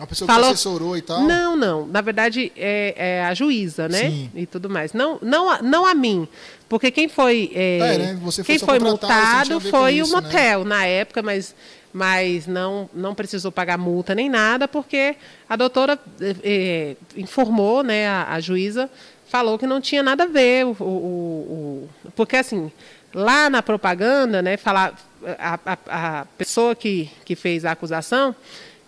[0.00, 0.48] uma pessoa falou...
[0.48, 1.22] que assessorou e tal?
[1.22, 1.86] Não, não.
[1.86, 4.10] Na verdade, é, é a juíza, né?
[4.10, 4.30] Sim.
[4.34, 4.92] E tudo mais.
[4.92, 6.26] Não, não, não a mim.
[6.68, 7.52] Porque quem foi.
[7.54, 8.18] É, é né?
[8.22, 10.12] Você foi quem foi multado foi o né?
[10.12, 10.68] motel né?
[10.68, 11.54] na época, mas,
[11.92, 15.16] mas não, não precisou pagar multa nem nada, porque
[15.48, 18.90] a doutora é, é, informou, né, a, a, juíza,
[19.30, 20.66] falou que não tinha nada a ver.
[20.66, 22.70] O, o, o, porque assim,
[23.14, 24.98] lá na propaganda, né, falar,
[25.38, 28.34] a, a, a pessoa que, que fez a acusação,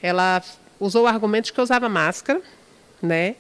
[0.03, 0.43] ela
[0.81, 2.43] usou o argumento de que usava máscara,
[3.01, 3.37] né?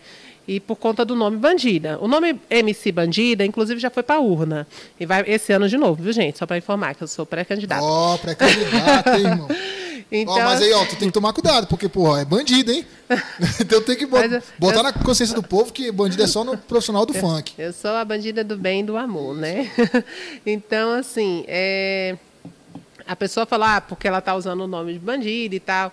[0.47, 1.99] E por conta do nome Bandida.
[2.01, 4.67] O nome MC Bandida, inclusive, já foi para a urna.
[4.99, 6.39] E vai esse ano de novo, viu, gente?
[6.39, 7.83] Só para informar que eu sou pré-candidata.
[7.83, 9.49] Ó, oh, pré-candidata, irmão?
[10.15, 12.87] Então, mas aí, ó, tu tem que tomar cuidado, porque, porra, é bandido, hein?
[13.59, 16.57] então tem que botar, botar eu, na consciência do povo que bandido é só no
[16.57, 17.55] profissional do eu, funk.
[17.57, 19.71] Eu sou a bandida do bem e do amor, né?
[20.45, 22.19] então, assim, é,
[23.07, 25.91] a pessoa fala, ah, porque ela tá usando o nome de bandido e tal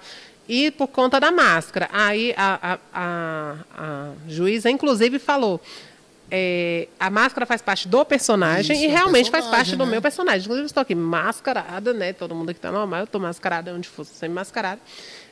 [0.50, 1.88] e por conta da máscara.
[1.94, 5.62] Aí a, a, a, a juíza, inclusive, falou.
[6.32, 9.78] É, a máscara faz parte do personagem Isso, e realmente personagem, faz parte né?
[9.78, 10.42] do meu personagem.
[10.42, 12.13] Inclusive, estou aqui mascarada, né?
[12.13, 14.80] Todo mundo aqui está normal, eu estou mascarada onde fosse, sempre mascarada.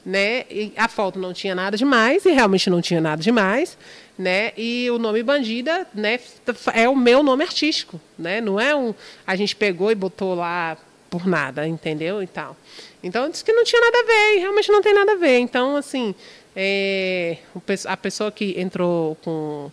[0.05, 0.45] Né?
[0.49, 3.77] E a foto não tinha nada demais, e realmente não tinha nada demais.
[4.17, 4.53] Né?
[4.57, 6.19] E o nome Bandida né,
[6.73, 7.99] é o meu nome artístico.
[8.17, 8.41] Né?
[8.41, 8.95] Não é um.
[9.25, 10.77] A gente pegou e botou lá
[11.10, 12.21] por nada, entendeu?
[12.23, 12.55] E tal.
[13.03, 15.39] Então, disse que não tinha nada a ver, e realmente não tem nada a ver.
[15.39, 16.13] Então, assim,
[16.55, 17.38] é,
[17.86, 19.71] a pessoa que entrou com.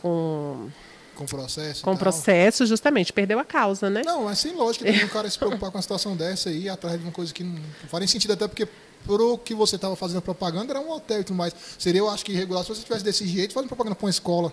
[0.00, 0.68] Com
[1.14, 1.82] com processo.
[1.82, 4.02] Com processo, justamente, perdeu a causa, né?
[4.04, 6.96] Não, é sem lógica também o cara se preocupar com uma situação dessa aí, atrás
[6.96, 7.60] de uma coisa que não
[7.94, 8.68] nem sentido, até porque
[9.04, 11.52] pro que você estava fazendo propaganda era um hotel e tudo mais.
[11.76, 14.52] Seria, eu acho que irregular se você tivesse desse jeito fazendo propaganda para uma escola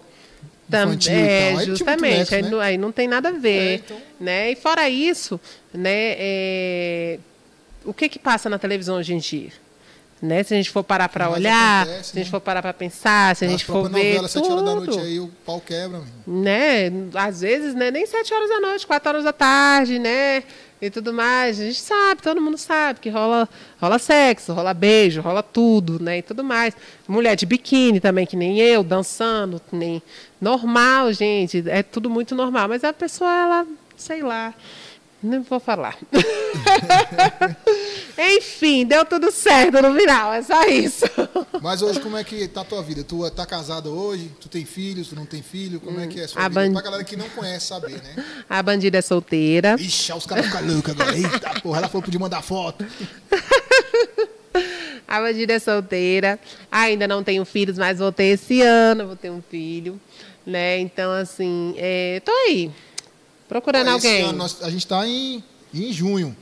[0.67, 1.59] infantil Tam- e é, tal.
[1.59, 2.49] Aí justamente, nexo, aí, né?
[2.49, 4.51] não, aí não tem nada a ver, É, então- né?
[4.51, 5.39] E fora isso,
[5.71, 7.19] né, é,
[7.83, 9.51] o que que passa na televisão hoje em dia?
[10.21, 10.43] Né?
[10.43, 12.31] Se a gente for parar para olhar, acontece, se a gente né?
[12.31, 14.89] for parar para pensar, se a Nas gente for ver novelas, sete horas da noite
[14.91, 16.41] tudo, aí, o pau quebra, meu.
[16.41, 16.91] né?
[17.13, 20.43] Às vezes, né, nem sete horas da noite, quatro horas da tarde, né?
[20.81, 21.59] E tudo mais.
[21.59, 23.47] A gente sabe, todo mundo sabe que rola,
[23.79, 26.19] rola sexo, rola beijo, rola tudo, né?
[26.19, 26.75] E tudo mais.
[27.07, 30.01] Mulher de biquíni também, que nem eu, dançando, nem
[30.39, 31.63] normal, gente.
[31.67, 32.67] É tudo muito normal.
[32.67, 34.53] Mas a pessoa, ela, sei lá.
[35.25, 35.97] Não vou falar.
[38.17, 41.05] Enfim, deu tudo certo no final, é só isso.
[41.61, 43.03] Mas hoje, como é que tá a tua vida?
[43.03, 44.31] Tu tá casada hoje?
[44.39, 45.09] Tu tem filhos?
[45.09, 45.79] Tu não tem filho?
[45.79, 46.61] Como é que é a sua a vida?
[46.61, 48.23] ban- Pra galera que não conhece saber, né?
[48.49, 49.75] A bandida é solteira.
[49.79, 51.13] Ixi, os caras ficam loucos agora.
[51.17, 52.85] Eita, porra, ela falou que podia mandar foto.
[55.07, 56.39] A bandida é solteira.
[56.71, 59.99] Ainda não tenho filhos, mas vou ter esse ano, vou ter um filho.
[60.45, 60.79] Né?
[60.79, 62.71] Então, assim, é, tô aí.
[63.47, 64.21] Procurando Esse alguém.
[64.23, 66.35] ano nós- a gente tá em, em junho,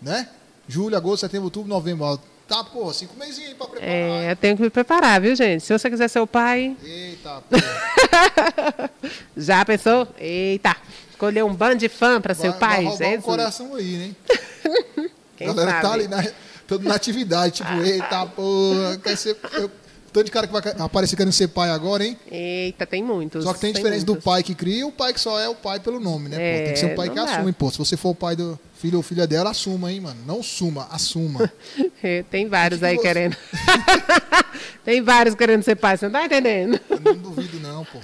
[0.00, 0.28] né?
[0.68, 2.20] Julho, agosto, setembro, outubro, novembro.
[2.46, 3.94] Tá, porra, cinco mesinhos aí pra preparar.
[3.94, 5.64] É, eu tenho que me preparar, viu, gente?
[5.64, 8.90] Se você quiser ser o pai, Eita, porra.
[9.36, 10.06] já pensou?
[10.18, 10.76] Eita,
[11.10, 12.84] escolher um bando de fã para ser o pai?
[12.84, 13.24] Vai roubar um Jesus.
[13.24, 15.10] coração aí, né?
[15.36, 15.82] Quem a galera sabe?
[15.82, 16.30] tá ali, na,
[16.66, 17.54] todo na atividade.
[17.56, 19.36] Tipo, eita, porra, quer ser...
[19.54, 19.70] Eu,
[20.12, 22.16] tanto de cara que vai aparecer querendo ser pai agora, hein?
[22.30, 23.44] Eita, tem muitos.
[23.44, 24.24] Só que tem diferença do muitos.
[24.24, 26.36] pai que cria e o pai que só é o pai pelo nome, né?
[26.36, 26.64] pô?
[26.64, 27.24] Tem que ser um pai É, que dá.
[27.24, 27.70] assume, pô.
[27.70, 30.20] Se você for o pai do filho ou filha dela, assuma, hein, mano.
[30.26, 31.50] Não suma, assuma.
[32.04, 33.36] É, tem vários aí você- querendo.
[34.84, 36.80] tem vários querendo ser pai, você não tá entendendo?
[36.90, 37.98] Eu não duvido, não, pô.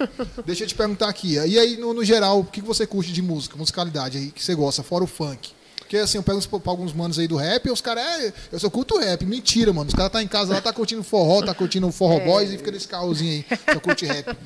[0.46, 1.34] Deixa eu te perguntar aqui.
[1.34, 4.42] E aí, no, no geral, o que que você curte de música, musicalidade aí, que
[4.44, 5.50] você gosta, fora o funk?
[5.88, 8.60] Porque assim, eu pego pra alguns manos aí do rap e os caras, é, eu
[8.60, 9.24] só curto rap.
[9.24, 9.88] Mentira, mano.
[9.88, 12.70] Os caras tá em casa lá, tá curtindo forró, tá curtindo forró boys e fica
[12.70, 13.58] nesse carrozinho aí.
[13.72, 14.36] Só curte rap.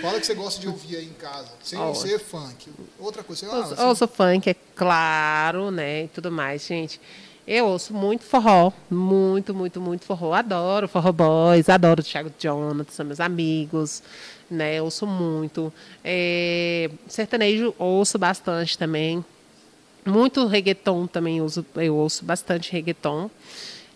[0.00, 1.92] Fala que você gosta de ouvir aí em casa, sem Ó.
[1.92, 2.70] ser funk.
[3.00, 3.56] Outra coisa, lá.
[3.56, 6.04] Ouço, assim, ouço funk, é claro, né?
[6.04, 7.00] E tudo mais, gente.
[7.48, 10.32] Eu ouço muito forró, muito, muito, muito forró.
[10.32, 14.04] Adoro forró boys, adoro o Thiago Jonathan, são meus amigos,
[14.48, 14.78] né?
[14.78, 15.72] Eu ouço muito.
[16.04, 19.24] É, sertanejo, ouço bastante também.
[20.04, 23.30] Muito reggaeton também, eu ouço, eu ouço bastante reggaeton.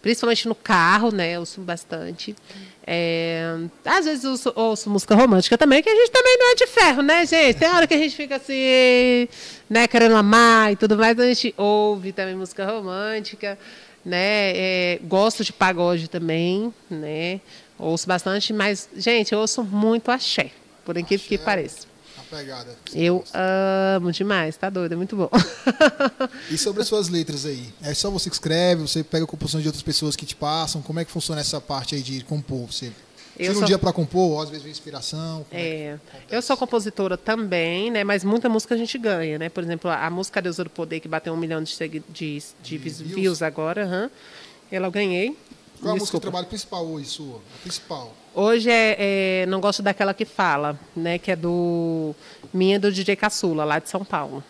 [0.01, 1.33] Principalmente no carro, né?
[1.33, 2.37] Eu ouço bastante.
[2.87, 6.55] É, às vezes eu ouço, ouço música romântica também, que a gente também não é
[6.55, 7.59] de ferro, né, gente?
[7.59, 9.29] Tem hora que a gente fica assim,
[9.69, 13.59] né, querendo amar e tudo mais, a gente ouve também música romântica,
[14.05, 14.53] né?
[14.57, 17.41] É, gosto de pagode também, né?
[17.77, 20.53] Ouço bastante, mas, gente, eu ouço muito axé,
[20.85, 21.89] por incrível que pareça.
[22.37, 22.77] A pegada.
[22.95, 23.25] Eu
[23.97, 25.31] amo demais, tá doido, é muito bom.
[26.51, 27.69] E sobre as suas letras aí?
[27.83, 30.81] É só você que escreve, você pega composições de outras pessoas que te passam?
[30.83, 32.71] Como é que funciona essa parte aí de compor?
[32.73, 32.93] Você Eu
[33.39, 35.45] tira um sou- dia pra compor, ou às vezes vem inspiração?
[35.51, 35.97] É
[36.31, 38.05] É, eu sou compositora também, né?
[38.05, 39.49] Mas muita música a gente ganha, né?
[39.49, 42.03] Por exemplo, a música Deus do Poder, que bateu um milhão de, de,
[42.63, 43.15] de vis- views?
[43.15, 44.11] views agora, aham.
[44.71, 45.37] ela eu ganhei.
[45.81, 46.21] Qual é a música de Desculpa.
[46.23, 47.37] trabalho principal hoje, sua?
[47.37, 48.15] A principal.
[48.39, 48.97] Hoje é,
[49.43, 51.19] é- não gosto daquela que fala, né?
[51.19, 52.15] Que é do
[52.53, 54.45] minha do DJ Caçula, lá de São Paulo.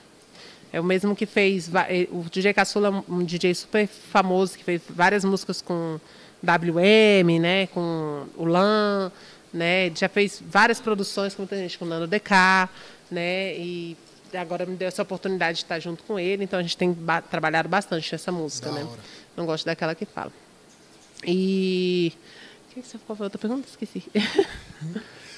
[0.73, 1.71] É o mesmo que fez.
[1.89, 6.01] eh, O DJ Caçula é um DJ super famoso, que fez várias músicas com
[6.43, 7.69] WM, né?
[7.69, 9.13] Com o Lan,
[9.55, 9.91] né?
[9.95, 12.69] Já fez várias produções com muita gente, com o Nano DK,
[13.09, 13.55] né?
[13.57, 13.97] E
[14.35, 17.23] agora me deu essa oportunidade de estar junto com ele, então a gente tem ba-
[17.23, 18.85] trabalhado bastante essa música, Da né?
[18.85, 19.01] hora.
[19.37, 20.33] Não gosto daquela que fala.
[21.25, 22.13] E.
[22.77, 23.67] Que você foi a outra pergunta?
[23.67, 24.05] Esqueci.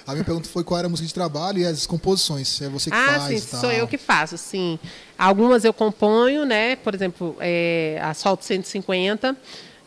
[0.05, 2.61] A minha pergunta foi qual era a música de trabalho e as composições.
[2.61, 4.77] É você que ah, faz sim, sou eu que faço, sim.
[5.16, 6.74] Algumas eu componho, né?
[6.77, 9.37] Por exemplo, é, Asfalto 150,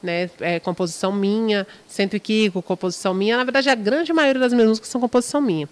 [0.02, 0.30] né?
[0.40, 3.36] É composição minha, Cento e Kiko, composição minha.
[3.36, 5.68] Na verdade, a grande maioria das minhas músicas são composição minha.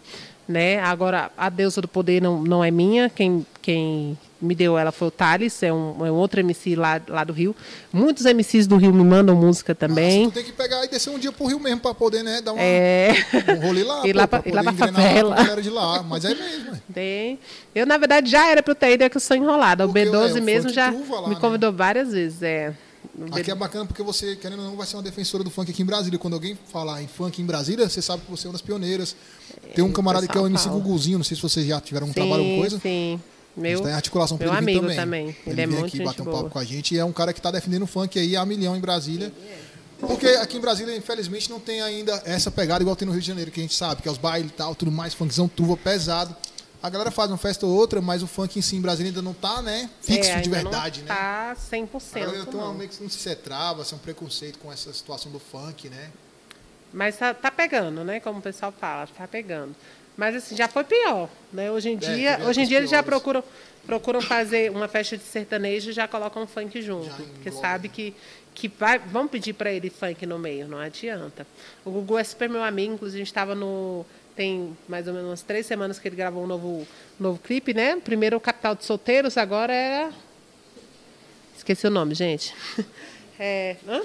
[0.50, 0.80] Né?
[0.80, 5.10] Agora, a Deusa do Poder não, não é minha, quem, quem me deu ela foi
[5.10, 7.56] o Thales, é um, é um outro MC lá, lá do Rio.
[7.94, 10.24] Muitos MCs do Rio me mandam música também.
[10.24, 12.54] Nossa, tem que pegar e descer um dia pro Rio mesmo pra poder, né, dar
[12.54, 13.12] uma, É.
[13.56, 14.02] um rolê lá.
[14.08, 15.36] Ir lá pra pra- lá pra favela.
[15.36, 16.02] galera de lá.
[16.02, 16.80] Mas é mesmo, ué.
[16.96, 17.40] Tem.
[17.76, 19.86] Eu, na verdade, já era para eu ter ido, é que eu sou enrolada.
[19.86, 21.38] O Porque, B12 é, o mesmo já lá, me né?
[21.40, 22.42] convidou várias vezes.
[22.42, 22.74] É.
[23.32, 25.82] Aqui é bacana porque você, querendo ou não, vai ser uma defensora do funk aqui
[25.82, 26.18] em Brasília.
[26.18, 29.16] Quando alguém falar em funk em Brasília, você sabe que você é uma das pioneiras.
[29.76, 30.80] Tem um camarada que é o MC fala.
[30.80, 32.80] Guguzinho, não sei se vocês já tiveram um sim, trabalho ou coisa.
[32.80, 33.20] Sim,
[33.58, 34.96] Meu, tá em articulação meu amigo também.
[34.96, 35.26] também.
[35.28, 36.38] Ele, Ele é muito aqui bater um boa.
[36.38, 38.46] papo com a gente e é um cara que tá defendendo o funk aí a
[38.46, 39.34] milhão em Brasília.
[40.00, 43.28] Porque aqui em Brasília, infelizmente, não tem ainda essa pegada igual tem no Rio de
[43.28, 45.76] Janeiro, que a gente sabe, que é os bailes e tal, tudo mais, funkzão, tuva
[45.76, 46.34] pesado.
[46.82, 49.22] A galera faz uma festa ou outra, mas o funk em si em Brasília ainda
[49.22, 51.14] não tá, né, fixo é, de verdade, não né?
[51.14, 51.88] Tá 100%.
[52.16, 52.74] A galera tem uma, não.
[52.74, 55.40] meio que, não sei se é trava, se é um preconceito com essa situação do
[55.40, 56.10] funk, né?
[56.94, 58.20] Mas tá, tá pegando, né?
[58.20, 59.76] Como o pessoal fala, tá pegando.
[60.18, 61.70] Mas assim, já foi pior, né?
[61.72, 63.22] Hoje em É, dia, teve hoje em dia eles já piores.
[63.24, 63.44] procuram
[63.86, 68.14] procuram fazer uma festa de sertanejo e já colocam funk junto, porque sabe que
[68.54, 71.48] que vai, vão pedir para ele funk no meio, não adianta.
[71.86, 74.06] O Gugu é super meu amigo, inclusive a gente estava no
[74.40, 76.88] tem mais ou menos umas três semanas que ele gravou um novo
[77.20, 77.98] novo clipe, né?
[77.98, 80.14] Primeiro o Capital de Solteiros, agora era
[81.58, 82.56] esqueci o nome, gente.
[83.42, 84.02] É, hã?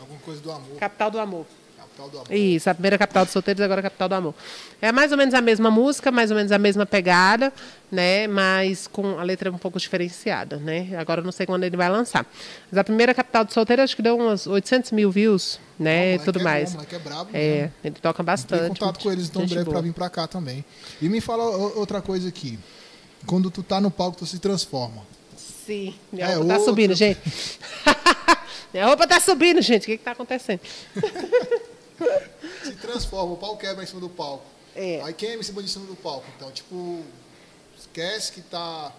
[0.00, 0.76] Alguma coisa do amor.
[0.80, 1.46] Capital do Amor.
[2.00, 2.32] Capital do amor.
[2.38, 4.34] Isso, a primeira capital dos solteiros, agora a capital do amor.
[4.80, 7.52] É mais ou menos a mesma música, mais ou menos a mesma pegada,
[7.92, 8.26] né?
[8.26, 10.90] Mas com a letra um pouco diferenciada, né?
[10.98, 12.24] Agora eu não sei quando ele vai lançar.
[12.70, 16.16] Mas a primeira capital dos solteiros acho que deu uns 800 mil views, né?
[16.16, 16.74] Não, E tudo é mais.
[16.74, 17.30] Bom, é brabo.
[17.32, 17.72] É, mesmo.
[17.84, 18.64] ele toca bastante.
[18.64, 19.74] em contato com eles então gente breve boa.
[19.74, 20.64] pra vir pra cá também.
[21.02, 22.58] E me fala outra coisa aqui.
[23.26, 25.02] Quando tu tá no palco, tu se transforma.
[25.66, 27.20] Sim, minha É, roupa tá outra- subindo, gente.
[28.72, 29.82] minha roupa tá subindo, gente.
[29.82, 30.60] O que que tá acontecendo?
[32.64, 34.44] Se transforma, o pau quebra em cima do palco.
[34.74, 35.00] É.
[35.02, 36.26] Aí queima em cima de cima do palco.
[36.36, 37.04] Então, tipo,
[37.78, 38.92] esquece que tá.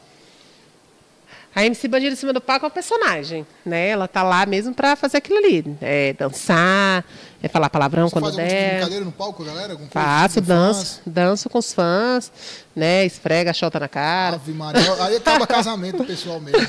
[1.54, 3.90] A MC Bandido em cima do palco é um personagem, né?
[3.90, 5.76] Ela tá lá mesmo pra fazer aquilo ali.
[5.82, 7.04] É dançar,
[7.44, 8.72] é falar palavrão Você quando faz algum tipo de der.
[8.76, 9.76] brincadeira no palco, galera?
[9.76, 12.32] Coisa Faço, com danço, danço com os fãs,
[12.74, 13.06] né?
[13.06, 14.36] Esfrega a chota na cara.
[14.38, 15.04] Ave Maria.
[15.04, 16.66] Aí acaba casamento pessoal mesmo.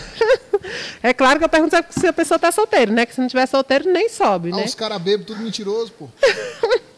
[1.03, 3.07] É claro que eu pergunto se a pessoa tá solteira, né?
[3.07, 4.65] Que se não tiver solteiro, nem sobe, Ah, né?
[4.65, 6.09] os caras bebem, tudo mentiroso, pô.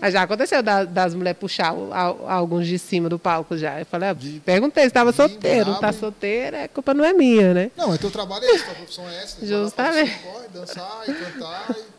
[0.00, 3.78] Mas já aconteceu da- das mulheres puxar o- a- alguns de cima do palco já.
[3.80, 5.70] Eu falei, ah, perguntei se estava solteiro.
[5.72, 7.70] Não tá solteiro, a culpa não é minha, né?
[7.76, 9.44] Não, é teu trabalho é esse, tua profissão é essa.
[9.46, 10.18] Justamente.
[10.20, 11.76] corre, dançar e cantar.
[11.78, 11.92] E...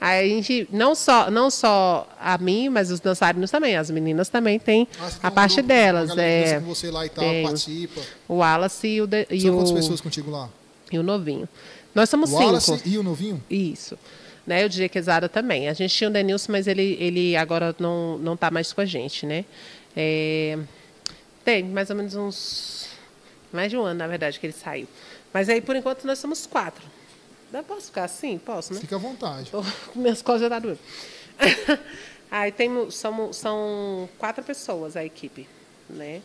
[0.00, 3.76] Aí a gente, não só, não só a mim, mas os dançarinos também.
[3.76, 6.12] As meninas também têm Ah, a um parte grupo, delas.
[6.12, 7.42] que É, você lá e tal, tem.
[7.44, 8.00] participa.
[8.28, 10.48] o Wallace e o, de- e São o, quantas pessoas contigo lá?
[10.90, 11.46] e o novinho.
[11.94, 12.88] Nós somos O Wallace cinco.
[12.88, 13.42] e o novinho?
[13.50, 13.98] Isso.
[14.46, 15.68] Né, o DJ Quesada também.
[15.68, 18.84] A gente tinha o Denilson, mas ele, ele agora não não está mais com a
[18.84, 19.44] gente, né?
[19.96, 20.58] É,
[21.44, 22.88] tem mais ou menos uns
[23.52, 24.88] mais de um ano, na verdade, que ele saiu.
[25.32, 26.84] Mas aí por enquanto nós somos quatro.
[27.52, 28.38] Não posso ficar assim?
[28.38, 28.80] Posso, né?
[28.80, 29.50] Fica à vontade.
[29.52, 29.62] Tô-
[29.94, 30.78] minhas costas já tá doendo.
[32.30, 35.46] aí tem, são, são quatro pessoas a equipe,
[35.88, 36.20] né?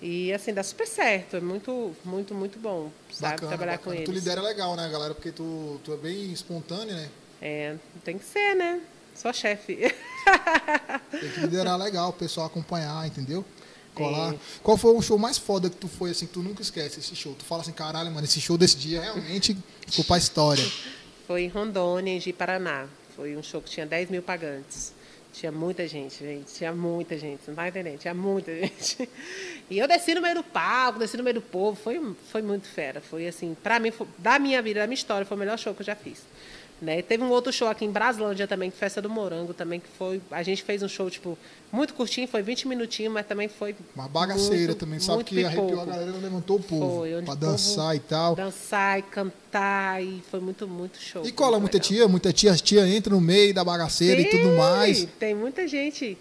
[0.00, 1.36] E assim, dá super certo.
[1.36, 3.32] É muito, muito, muito bom, sabe?
[3.34, 3.96] Bacana, trabalhar bacana.
[3.96, 4.22] com Tu eles.
[4.24, 5.12] lidera legal, né, galera?
[5.14, 7.08] Porque tu, tu é bem espontâneo, né?
[7.40, 8.80] É, tem que ser, né?
[9.14, 9.76] Sou chefe.
[11.10, 13.44] Tem que liderar legal, o pessoal acompanhar, entendeu?
[13.94, 14.34] Colar.
[14.34, 14.38] É.
[14.62, 17.14] Qual foi o show mais foda que tu foi, assim, que tu nunca esquece esse
[17.16, 17.34] show?
[17.34, 20.64] Tu fala assim, caralho, mano, esse show desse dia realmente ficou pra história.
[21.26, 22.86] Foi em Rondônia, em Paraná.
[23.16, 24.92] Foi um show que tinha 10 mil pagantes.
[25.32, 26.52] Tinha muita gente, gente.
[26.54, 27.40] Tinha muita gente.
[27.46, 27.98] Não tá entendendo?
[27.98, 29.08] Tinha muita gente.
[29.68, 31.78] E eu desci no meio do palco, desci no meio do povo.
[31.80, 32.00] Foi,
[32.32, 33.00] foi muito fera.
[33.00, 35.74] Foi assim, pra mim, foi- da minha vida, da minha história, foi o melhor show
[35.74, 36.18] que eu já fiz.
[36.80, 37.02] Né?
[37.02, 40.22] Teve um outro show aqui em Braslândia também, Festa do Morango também, que foi.
[40.30, 41.36] A gente fez um show, tipo,
[41.70, 43.76] muito curtinho, foi 20 minutinhos, mas também foi.
[43.94, 46.96] Uma bagaceira muito, também, sabe que arrepiou a galera, levantou o povo.
[47.00, 48.34] Foi, onde pra dançar e tal.
[48.34, 51.22] Dançar e cantar, e foi muito, muito show.
[51.22, 51.88] E cola muita legal.
[51.88, 55.04] tia, muita tia, tia entra no meio da bagaceira e tudo Sim, mais.
[55.18, 56.16] Tem muita gente.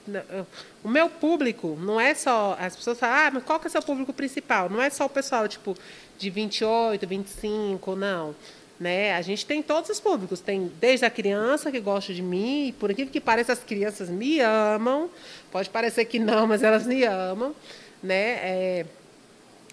[0.84, 2.58] O meu público não é só.
[2.60, 4.70] As pessoas falam, ah, mas qual que é o seu público principal?
[4.70, 5.74] Não é só o pessoal, tipo,
[6.18, 8.36] de 28, 25, não.
[8.80, 9.14] Né?
[9.14, 10.40] A gente tem todos os públicos.
[10.40, 14.10] Tem desde a criança que gosta de mim, e por aquilo que pareça, as crianças
[14.10, 15.10] me amam.
[15.52, 17.54] Pode parecer que não, mas elas me amam.
[18.02, 18.40] Né?
[18.42, 18.86] É,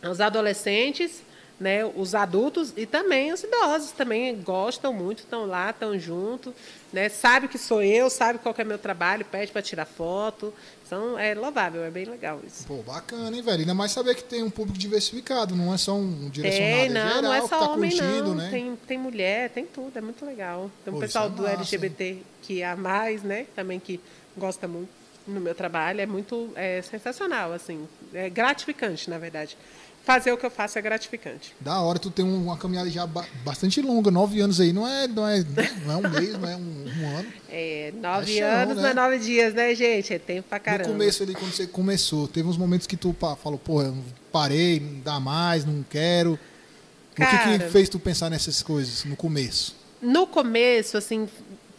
[0.03, 1.23] os adolescentes,
[1.59, 6.55] né, os adultos e também os idosos também gostam muito, estão lá, estão junto,
[6.93, 10.53] né, sabe que sou eu, sabe qual é meu trabalho, pede para tirar foto,
[10.87, 12.67] então é louvável, é bem legal isso.
[12.67, 13.61] Pô, bacana, hein, velho?
[13.61, 16.89] Ainda mais saber que tem um público diversificado, não é só um direcionado, Tem, é
[16.89, 18.51] não, geral não é que só tá homem curtindo, não, né?
[18.51, 20.71] tem, tem mulher, tem tudo, é muito legal.
[20.85, 23.99] Tem um Pô, pessoal é do massa, LGBT que há mais, né, também que
[24.37, 24.91] gosta muito
[25.27, 29.57] no meu trabalho, é muito é, sensacional, assim, é gratificante, na verdade.
[30.07, 31.53] Fazer o que eu faço é gratificante.
[31.61, 35.09] Da hora, tu tem uma caminhada já ba- bastante longa, nove anos aí, não é,
[35.09, 35.45] não é,
[35.85, 37.29] não é um mês, não é um, um ano.
[37.51, 38.83] É, nove É chão, anos, né?
[38.83, 40.15] não é nove dias, né, gente?
[40.15, 40.85] É tempo pra caramba.
[40.89, 43.97] No começo ali, quando você começou, teve uns momentos que tu falou, pô, eu
[44.31, 46.35] parei, não dá mais, não quero.
[46.35, 47.69] o que, que Cara.
[47.69, 49.75] fez tu pensar nessas coisas no começo?
[50.01, 51.29] No começo, assim,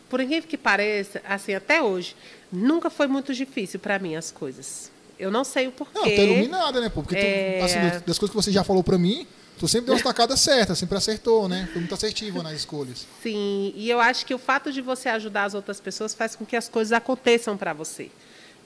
[0.09, 2.13] por incrível que pareça, assim, até hoje,
[2.51, 4.91] nunca foi muito difícil pra mim as coisas.
[5.19, 5.97] Eu não sei o porquê.
[5.97, 7.01] Não, tá iluminada, né, pô?
[7.01, 7.61] Porque tu, É.
[7.61, 9.25] assim, das coisas que você já falou pra mim,
[9.59, 11.67] tu sempre deu umas tacadas certas, sempre acertou, né?
[11.71, 13.07] Foi muito assertiva nas escolhas.
[13.23, 16.45] Sim, e eu acho que o fato de você ajudar as outras pessoas faz com
[16.45, 18.09] que as coisas aconteçam para você.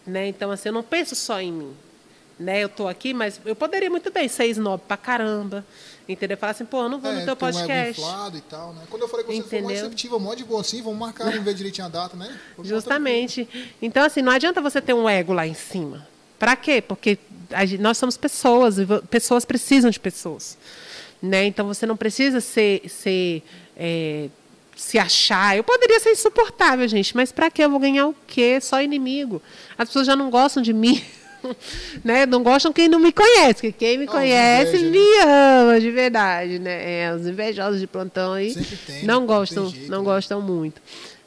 [0.06, 0.28] Né?
[0.28, 1.74] Então, assim, eu não penso só em mim.
[2.40, 2.64] né?
[2.64, 5.64] Eu tô aqui, mas eu poderia muito bem ser snob pra caramba.
[6.10, 6.36] Entendeu?
[6.36, 8.02] Falar assim, pô, eu não vou É, no teu um podcast.
[8.02, 8.82] inflado e tal, né?
[8.90, 9.66] Quando eu falei que você foi Entendeu?
[9.66, 12.36] mais receptiva, mó de boa assim, vamos marcar, vamos ver direitinho a data, né?
[12.64, 13.48] Justamente.
[13.80, 16.08] Então, assim, não adianta você ter um ego lá em cima.
[16.42, 16.82] Pra quê?
[16.82, 17.20] Porque
[17.68, 20.58] gente- nós somos pessoas, e pessoas precisam de pessoas.
[21.22, 21.46] Né?
[21.46, 23.44] Então, você não precisa ser, ser
[23.78, 24.28] é,
[24.76, 25.56] se achar.
[25.56, 27.64] Eu poderia ser insuportável, gente, mas pra quê?
[27.64, 28.60] Eu vou ganhar o quê?
[28.60, 29.40] Só inimigo.
[29.78, 31.04] As pessoas já não gostam de mim.
[32.04, 32.26] né?
[32.26, 34.92] Não gostam quem não me conhece, porque quem me os conhece inveja, né?
[34.92, 37.04] me ama de verdade, né?
[37.04, 38.56] É, os invejosos de plantão aí
[38.88, 40.06] tem, não não gostam, jeito, não né?
[40.06, 40.82] gostam muito.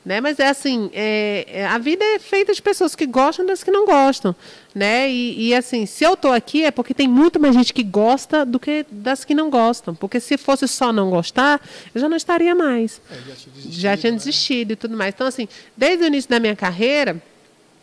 [0.04, 0.20] Né?
[0.20, 3.70] Mas é assim, é, é, a vida é feita de pessoas que gostam das que
[3.70, 4.36] não gostam.
[4.74, 5.10] Né?
[5.10, 8.44] E, e, assim, se eu estou aqui é porque tem muito mais gente que gosta
[8.44, 9.94] do que das que não gostam.
[9.94, 11.60] Porque se fosse só não gostar,
[11.94, 13.00] eu já não estaria mais.
[13.10, 13.80] É, já tinha desistido.
[13.80, 14.18] Já tinha né?
[14.18, 15.14] desistido e tudo mais.
[15.14, 17.22] Então, assim, desde o início da minha carreira,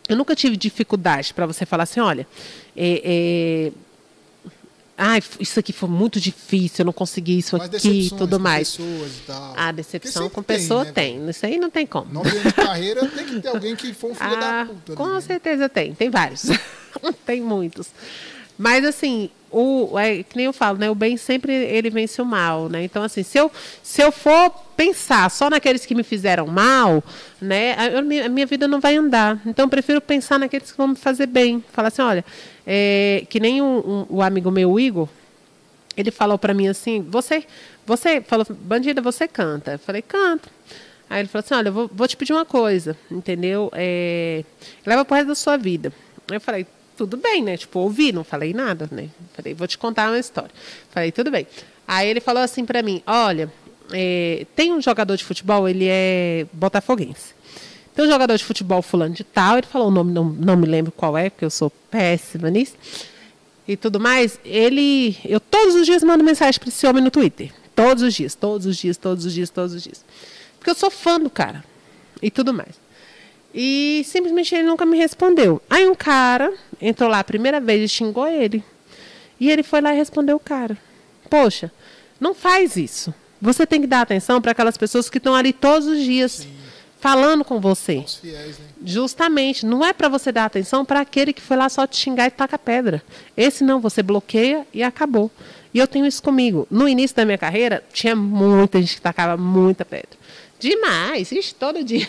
[0.08, 2.28] eu nunca tive dificuldade para você falar assim, olha,
[2.78, 3.72] é,
[5.04, 8.44] ai, isso aqui foi muito difícil, eu não consegui isso Mas aqui e tudo com
[8.44, 8.70] mais.
[8.78, 9.44] pessoas e tal.
[9.52, 11.30] A Porque decepção com pessoa né, tem.
[11.30, 12.20] Isso aí não tem como.
[12.20, 14.94] Ambiente de carreira tem que ter alguém que for um filho Ah, da puta.
[14.96, 15.22] com né?
[15.22, 15.96] certeza tem.
[15.96, 16.44] Tem vários.
[17.26, 17.88] tem muitos.
[18.58, 20.88] Mas assim, o, é, que nem eu falo, né?
[20.90, 22.84] O bem sempre ele vence o mal, né?
[22.84, 27.04] Então, assim, se eu, se eu for pensar só naqueles que me fizeram mal,
[27.42, 27.74] né?
[27.74, 29.42] A, a minha vida não vai andar.
[29.48, 31.64] Então, eu prefiro pensar naqueles que vão me fazer bem.
[31.74, 32.24] Falar assim, olha,
[32.66, 35.08] é, que nem um, um- o amigo meu, Igor,
[35.96, 37.44] ele falou para mim assim: você,
[37.86, 39.74] você falou, bandida, você canta?
[39.74, 40.50] Eu falei, canto.
[41.10, 43.70] Aí ele falou assim: olha, eu vou, vou te pedir uma coisa, entendeu?
[43.74, 44.44] É,
[44.86, 45.92] leva pro resto da sua vida.
[46.30, 47.58] Eu falei, tudo bem, né?
[47.58, 49.10] Tipo, ouvi, não falei nada, né?
[49.34, 50.52] Falei, vou te contar uma história.
[50.92, 51.46] Falei, tudo bem.
[51.88, 53.52] Aí ele falou assim para mim: olha,
[53.92, 57.34] é, tem um jogador de futebol, ele é botafoguense.
[58.02, 60.66] Tem um jogador de futebol fulano de tal, ele falou o nome, não, não me
[60.66, 62.74] lembro qual é, porque eu sou péssima nisso
[63.68, 65.16] e tudo mais, ele.
[65.24, 67.54] Eu todos os dias mando mensagem para esse homem no Twitter.
[67.76, 70.04] Todos os dias, todos os dias, todos os dias, todos os dias.
[70.58, 71.64] Porque eu sou fã do cara.
[72.24, 72.74] E tudo mais.
[73.54, 75.62] E simplesmente ele nunca me respondeu.
[75.70, 78.64] Aí um cara entrou lá a primeira vez e xingou ele.
[79.40, 80.76] E ele foi lá e respondeu o cara.
[81.30, 81.72] Poxa,
[82.20, 83.14] não faz isso.
[83.40, 86.48] Você tem que dar atenção para aquelas pessoas que estão ali todos os dias
[87.02, 88.06] falando com você.
[88.22, 88.66] Fiéis, né?
[88.86, 92.28] Justamente, não é para você dar atenção para aquele que foi lá só te xingar
[92.28, 93.04] e taca pedra.
[93.36, 95.30] Esse não, você bloqueia e acabou.
[95.74, 96.68] E eu tenho isso comigo.
[96.70, 100.12] No início da minha carreira, tinha muita gente que tacava muita pedra.
[100.60, 102.08] Demais, isso todo dia.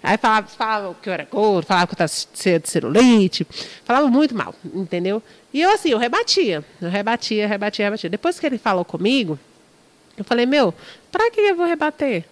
[0.00, 3.44] Aí falava, falava que eu era gordo, falava que eu estava cheia de celulite,
[3.84, 5.20] falava muito mal, entendeu?
[5.52, 8.08] E eu assim, eu rebatia, eu rebatia, rebatia, rebatia.
[8.08, 9.36] Depois que ele falou comigo,
[10.16, 10.72] eu falei, meu,
[11.10, 12.24] para que eu vou rebater?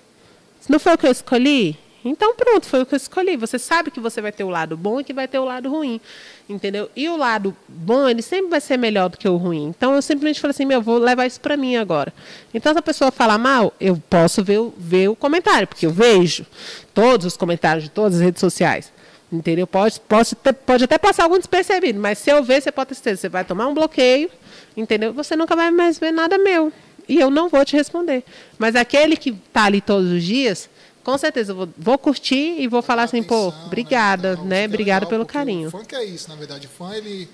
[0.67, 3.37] Se não foi o que eu escolhi, então pronto, foi o que eu escolhi.
[3.37, 5.71] Você sabe que você vai ter o lado bom e que vai ter o lado
[5.71, 6.01] ruim,
[6.49, 6.91] entendeu?
[6.97, 9.69] E o lado bom, ele sempre vai ser melhor do que o ruim.
[9.69, 12.13] Então eu simplesmente falei assim, meu, vou levar isso para mim agora.
[12.53, 16.45] Então se a pessoa falar mal, eu posso ver, ver o comentário, porque eu vejo
[16.93, 18.93] todos os comentários de todas as redes sociais.
[19.31, 19.69] Entendeu?
[19.69, 20.35] Pode, pode,
[20.67, 23.45] pode até passar algum despercebido, mas se eu ver, você pode ter certeza, você vai
[23.45, 24.29] tomar um bloqueio,
[24.77, 25.13] entendeu?
[25.13, 26.73] Você nunca vai mais ver nada meu.
[27.09, 28.25] E eu não vou te responder.
[28.59, 30.69] Mas aquele que está ali todos os dias,
[31.05, 34.57] com certeza eu vou, vou curtir e vou falar assim, pô, Atenção, obrigada, Então, né?
[34.57, 35.69] isso que é Obrigada legal, pelo carinho.
[35.69, 36.67] O fã que é isso, na verdade.
[36.67, 37.29] O fã, ele,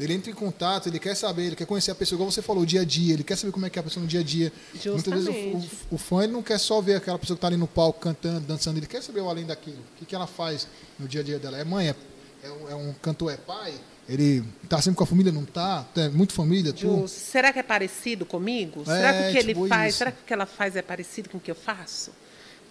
[0.00, 2.64] ele entra em contato, ele quer saber, ele quer conhecer a pessoa, igual você falou,
[2.64, 4.18] o dia a dia, ele quer saber como é que é a pessoa no dia
[4.18, 4.52] a dia.
[4.86, 5.70] Muitas vezes o, Justamente.
[5.90, 8.00] o- o fã ele não quer só ver aquela pessoa que está ali no palco
[8.00, 9.78] cantando, dançando, ele quer saber o além daquilo.
[9.94, 10.66] O que, que ela faz
[10.98, 11.56] no dia a dia dela?
[11.56, 11.88] É mãe?
[11.90, 11.94] É,
[12.42, 13.32] é um, é um cantor?
[13.32, 13.72] É pai?
[14.08, 15.32] Ele tá sempre com a família?
[15.32, 15.86] Não tá?
[15.96, 16.72] É muito família?
[16.72, 16.80] Tu?
[16.80, 18.84] Ju, será que é parecido comigo?
[18.84, 19.98] será que o que ele tipo faz, isso.
[19.98, 22.12] será que o que ela faz é parecido com o que eu faço?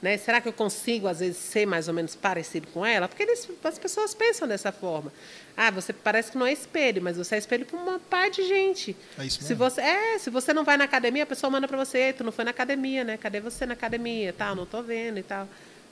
[0.01, 0.17] Né?
[0.17, 3.07] Será que eu consigo, às vezes, ser mais ou menos parecido com ela?
[3.07, 5.13] Porque eles- as pessoas pensam dessa forma.
[5.55, 8.45] Ah, você parece que não é espelho, mas você é espelho para uma par de
[8.45, 8.95] gente.
[9.17, 9.57] É isso se mesmo?
[9.57, 12.21] você É, se você não vai na academia, a pessoa manda para você, "Ei, tu
[12.23, 13.15] não foi na academia, né?
[13.17, 14.33] Cadê você na academia?
[14.33, 15.47] Tal, não tô vendo e tal.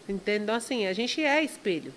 [0.10, 0.44] Entendeu?
[0.44, 1.94] Então, assim, a gente é espelho.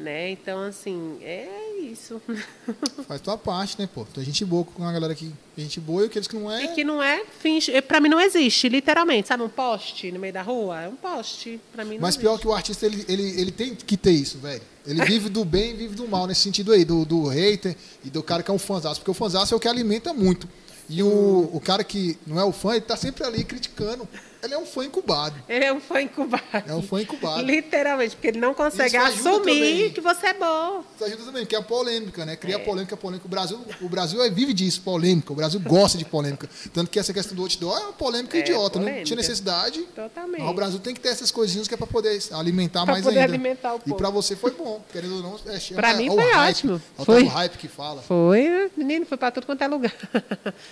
[0.00, 0.30] Né?
[0.30, 2.20] Então, assim, é isso.
[3.06, 4.06] Faz tua parte, né, pô?
[4.06, 6.64] Tem gente boa com a galera que tem gente boa e aqueles que não é.
[6.64, 7.80] E que não é finge.
[7.82, 9.28] Pra mim não existe, literalmente.
[9.28, 10.80] Sabe um poste no meio da rua?
[10.80, 11.60] É um poste.
[11.70, 12.20] Pra mim Mas existe.
[12.20, 14.62] pior que o artista, ele, ele, ele tem que ter isso, velho.
[14.86, 18.08] Ele vive do bem e vive do mal, nesse sentido aí, do, do hater e
[18.08, 19.00] do cara que é um fãzaço.
[19.00, 20.48] Porque o fãzaço é o que alimenta muito.
[20.88, 24.08] E o, o cara que não é o fã, ele tá sempre ali criticando.
[24.42, 25.36] Ele é um fã incubado.
[25.48, 26.42] Ele é um fã incubado.
[26.66, 27.42] É um fã incubado.
[27.42, 29.90] Literalmente, porque ele não consegue assumir também.
[29.90, 30.82] que você é bom.
[30.96, 32.36] Isso ajuda também, porque é polêmica, né?
[32.36, 33.26] Cria polêmica, polêmica.
[33.26, 35.32] O Brasil, o Brasil é- vive disso, polêmica.
[35.32, 36.48] O Brasil gosta de polêmica.
[36.72, 38.78] Tanto que essa questão do outdoor é uma polêmica É, idiota.
[38.78, 39.04] Não polêmica.
[39.04, 39.82] tinha necessidade.
[39.94, 40.40] Totalmente.
[40.40, 43.04] Mas o Brasil tem que ter essas coisinhas que é para poder alimentar Pra mais
[43.04, 43.32] poder ainda.
[43.34, 43.96] alimentar o E povo.
[43.96, 45.40] para você foi bom, querendo ou não.
[45.52, 46.48] É, Pra mim é o foi hype.
[46.50, 46.82] ótimo.
[46.98, 47.22] É o Foi.
[47.24, 48.00] do hype que fala.
[48.02, 49.92] Foi, menino, foi pra tudo quanto é lugar.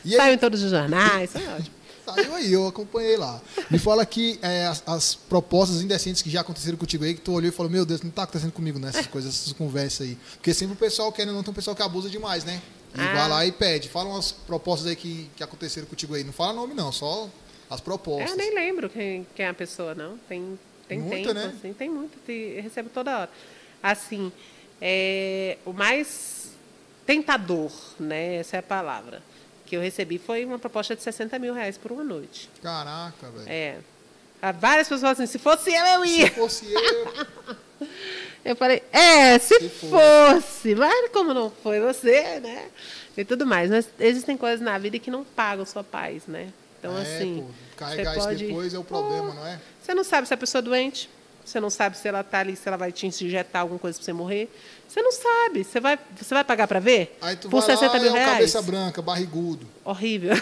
[0.05, 0.35] E Saiu aí?
[0.35, 1.78] em todos os jornais, foi ótimo.
[2.15, 3.41] Saiu aí, eu acompanhei lá.
[3.71, 7.33] Me fala que é, as, as propostas indecentes que já aconteceram contigo aí, que tu
[7.33, 10.19] olhou e falou, meu Deus, não tá acontecendo comigo nessas coisas, essas conversas aí.
[10.35, 12.61] Porque sempre o pessoal querendo não tem um pessoal que abusa demais, né?
[12.95, 13.15] E Ah.
[13.15, 13.89] vai lá e pede.
[13.89, 16.25] Fala umas propostas aí que, que aconteceram contigo aí.
[16.25, 17.29] Não fala nome não, só
[17.69, 18.31] as propostas.
[18.31, 20.17] Eu nem lembro quem, quem é a pessoa, não.
[20.29, 21.55] Tem, tem Muita, tempo, né?
[21.59, 22.17] assim, tem muito.
[22.27, 23.31] tem- eu recebo toda hora.
[23.83, 24.33] Assim,
[24.81, 26.49] é, o mais
[27.05, 28.37] tentador, né?
[28.37, 29.23] Essa é a palavra.
[29.69, 32.49] Que eu recebi foi uma proposta de 60 mil reais por uma noite.
[32.63, 33.49] Caraca, velho.
[33.49, 33.77] É.
[34.41, 36.31] Há várias pessoas falam assim, se fosse eu, eu Se ia.
[36.33, 37.57] fosse eu.
[38.45, 40.75] Eu falei, é, se, Se fosse.
[40.75, 42.69] Mas como não foi você, né?
[43.17, 43.69] E tudo mais.
[43.69, 46.51] Mas existem coisas na vida que não pagam sua paz, né?
[46.79, 47.45] Então, é, assim.
[47.47, 49.61] pô, carregar isso pode- depois é o problema, não é?
[49.83, 51.11] Você não sabe se a pessoa é doente.
[51.49, 54.05] Você não sabe se ela está ali, se ela vai te injetar alguma coisa para
[54.05, 54.51] você morrer.
[54.87, 55.65] Você não sabe.
[55.65, 57.17] Você vai, você vai pagar para ver?
[57.23, 58.33] Aí tu Por vai 60 lá, mil é o reais?
[58.33, 59.67] cabeça branca, barrigudo.
[59.83, 60.35] Horrível.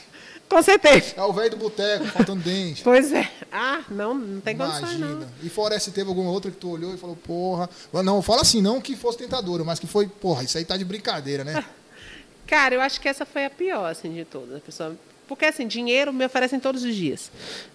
[0.48, 1.14] Com certeza.
[1.18, 2.82] É o velho do boteco, faltando dente.
[2.82, 3.30] Pois é.
[3.52, 5.06] Ah, não, não tem condições, Imagina.
[5.06, 5.28] não.
[5.42, 7.68] E fora essa, teve alguma outra que tu olhou e falou, porra.
[8.02, 10.84] Não, fala assim, não que fosse tentadora, mas que foi, porra, isso aí tá de
[10.84, 11.62] brincadeira, né?
[12.46, 14.56] Cara, eu acho que essa foi a pior, assim, de todas.
[14.56, 14.96] A pessoa...
[15.26, 17.30] Porque, assim, dinheiro me oferecem todos os dias.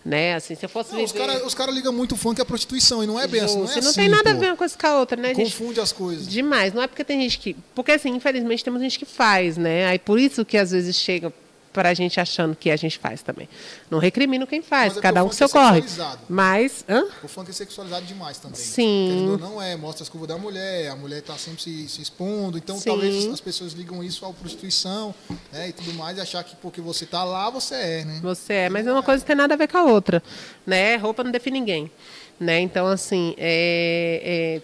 [0.05, 0.35] Né?
[0.35, 1.25] Assim, se eu fosse Não, os viver...
[1.25, 3.67] caras os cara ligam muito funk à prostituição, e não é bem assim, não é.
[3.67, 3.81] E assim.
[3.81, 4.39] não tem nada a pô.
[4.39, 5.51] ver uma coisa com a outra, né, gente?
[5.51, 6.27] Confunde as coisas.
[6.27, 6.73] Demais.
[6.73, 7.55] Não é porque tem gente que.
[7.73, 9.87] Porque, assim, infelizmente, temos gente que faz, né?
[9.87, 11.33] Aí por isso que às vezes chega
[11.71, 13.47] para a gente achando que a gente faz também.
[13.89, 15.83] Não recrimino quem faz, é cada um seu é corre.
[16.27, 16.83] Mas.
[16.89, 17.05] Hã?
[17.23, 18.59] O funk é sexualizado demais também.
[18.59, 19.07] Sim.
[19.09, 22.01] Querendo ou não é, mostra as curvas da mulher, a mulher tá sempre se, se
[22.01, 22.57] expondo.
[22.57, 22.89] Então Sim.
[22.89, 25.13] talvez as pessoas ligam isso à prostituição
[25.51, 28.19] né, e tudo mais e achar que porque você tá lá, você é, né?
[28.21, 30.23] Você é, mas uma coisa não tem nada a ver com a outra,
[30.65, 30.95] né?
[30.95, 31.91] Roupa não define ninguém,
[32.39, 32.59] né?
[32.59, 34.61] Então assim é,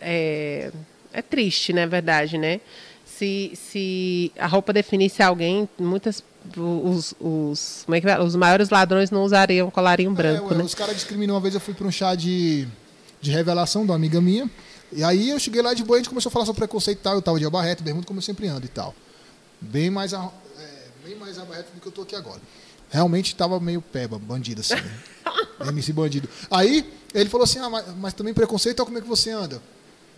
[0.00, 0.72] é, é,
[1.12, 1.86] é triste, né?
[1.86, 2.60] Verdade, né?
[3.04, 6.24] Se, se a roupa definisse alguém, muitas
[6.56, 8.20] os, os como é que vai?
[8.20, 10.64] os maiores ladrões não usariam colarinho branco, É, né?
[10.64, 11.34] Os caras discriminam.
[11.34, 12.66] Uma vez eu fui para um chá de,
[13.20, 14.50] de revelação de uma amiga minha.
[14.92, 17.02] E aí eu cheguei lá de boa, a gente começou a falar sobre preconceito e
[17.02, 17.14] tal.
[17.14, 18.94] Eu tava de abarrete, bermuda, como eu sempre ando e tal.
[19.60, 22.40] Bem mais, a, é, bem mais abarrete do que eu tô aqui agora.
[22.90, 24.74] Realmente tava meio peba, bandido assim.
[24.74, 25.00] né?
[25.68, 26.28] MC bandido.
[26.50, 26.84] Aí
[27.14, 29.62] ele falou assim: ah, mas, mas também preconceito, então como é que você anda?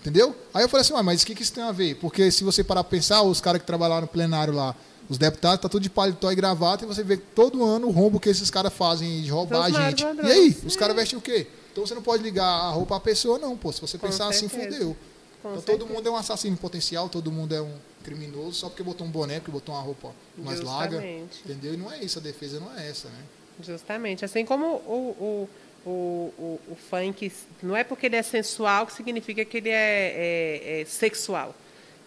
[0.01, 0.37] Entendeu?
[0.53, 1.95] Aí eu falei assim, ah, mas o que, que isso tem a ver?
[1.95, 4.77] Porque se você parar pra pensar, os caras que trabalham lá no plenário lá,
[5.09, 8.19] os deputados, tá tudo de paletó e gravata, e você vê todo ano o rombo
[8.19, 10.05] que esses caras fazem de roubar São a gente.
[10.25, 10.57] E aí?
[10.65, 11.47] Os caras vestem o quê?
[11.73, 13.73] Então você não pode ligar a roupa à pessoa, não, pô.
[13.73, 14.73] Se você Com pensar assim, certeza.
[14.79, 14.97] fudeu.
[15.43, 18.83] Com Então todo mundo é um assassino potencial, todo mundo é um criminoso, só porque
[18.83, 20.97] botou um boné, porque botou uma roupa mais larga.
[20.97, 21.41] Justamente.
[21.45, 21.75] Entendeu?
[21.75, 23.19] E não é isso, a defesa não é essa, né?
[23.63, 24.25] Justamente.
[24.25, 25.49] Assim como o,
[25.85, 25.91] o, o,
[26.39, 27.31] o, o funk,
[27.63, 31.55] não é porque ele é sensual que significa que ele é, é- é sexual.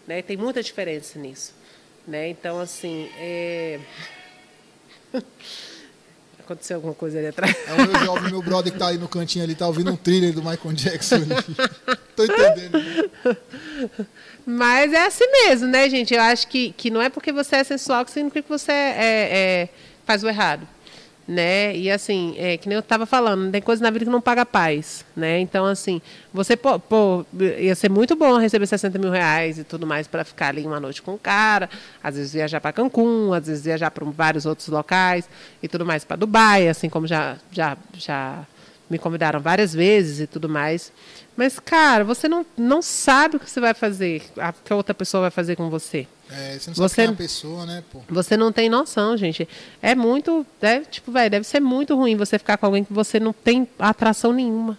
[0.06, 0.22] Né?
[0.22, 1.52] Tem muita diferença nisso.
[2.08, 2.30] Né?
[2.30, 3.10] Então, assim.
[3.18, 3.78] é-
[6.40, 7.54] Aconteceu alguma coisa ali atrás.
[7.66, 9.96] É o meu jovem, meu brother que tá ali no cantinho ali, tá ouvindo um
[9.96, 11.26] thriller do Michael Jackson ali.
[12.16, 12.78] Tô entendendo.
[12.78, 13.36] né?
[14.46, 16.14] Mas é assim mesmo, né, gente?
[16.14, 19.28] Eu acho que, que não é porque você é sensual que significa que você é,
[19.30, 19.68] é,
[20.06, 20.66] faz o errado.
[21.28, 21.76] Né?
[21.76, 24.46] E assim, é, que nem eu estava falando, tem coisa na vida que não paga
[24.46, 25.04] paz.
[25.14, 25.38] Né?
[25.40, 26.00] Então, assim,
[26.32, 30.24] você, pô, pô, ia ser muito bom receber 60 mil reais e tudo mais para
[30.24, 31.68] ficar ali uma noite com o cara,
[32.02, 35.28] às vezes viajar para Cancún, às vezes viajar para vários outros locais
[35.62, 38.46] e tudo mais para Dubai, assim como já, já, já
[38.90, 40.92] me convidaram várias vezes e tudo mais.
[41.36, 44.92] Mas, cara, você não, não sabe o que você vai fazer, a, que a outra
[44.94, 46.06] pessoa vai fazer com você.
[46.30, 48.00] É, você não sabe Você- quem é pessoa, né, pô?
[48.08, 49.48] Você não tem noção, gente.
[49.80, 50.44] É muito.
[50.60, 53.66] É, tipo, velho, deve ser muito ruim você ficar com alguém que você não tem
[53.78, 54.76] atração nenhuma.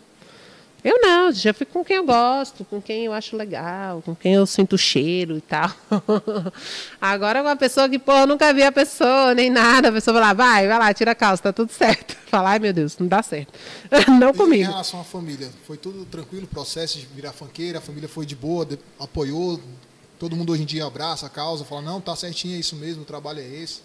[0.84, 4.36] Eu não, já fico com quem eu gosto, com quem eu acho legal, com quem
[4.36, 5.70] eu sinto cheiro e tal.
[7.02, 10.24] Agora, uma pessoa que, pô, eu nunca vi a pessoa, nem nada, a pessoa vai
[10.24, 12.16] lá, vai, vai lá, tira a calça, tá tudo certo.
[12.28, 13.52] Fala, ai meu Deus, não dá certo.
[14.20, 14.70] Não E em comigo.
[14.72, 18.36] relação à família, foi tudo tranquilo o processo de virar fanqueira, a família foi de
[18.36, 18.68] boa,
[19.00, 19.60] apoiou,
[20.20, 23.02] todo mundo hoje em dia abraça a causa, fala, não, tá certinho, é isso mesmo,
[23.02, 23.82] o trabalho é esse.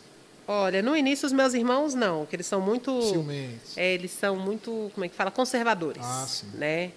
[0.46, 3.00] Olha, no início os meus irmãos não, que eles são muito.
[3.02, 3.76] Ciumentos.
[3.76, 6.46] É, eles são muito, como é que fala, conservadores, Ah, sim.
[6.54, 6.90] né?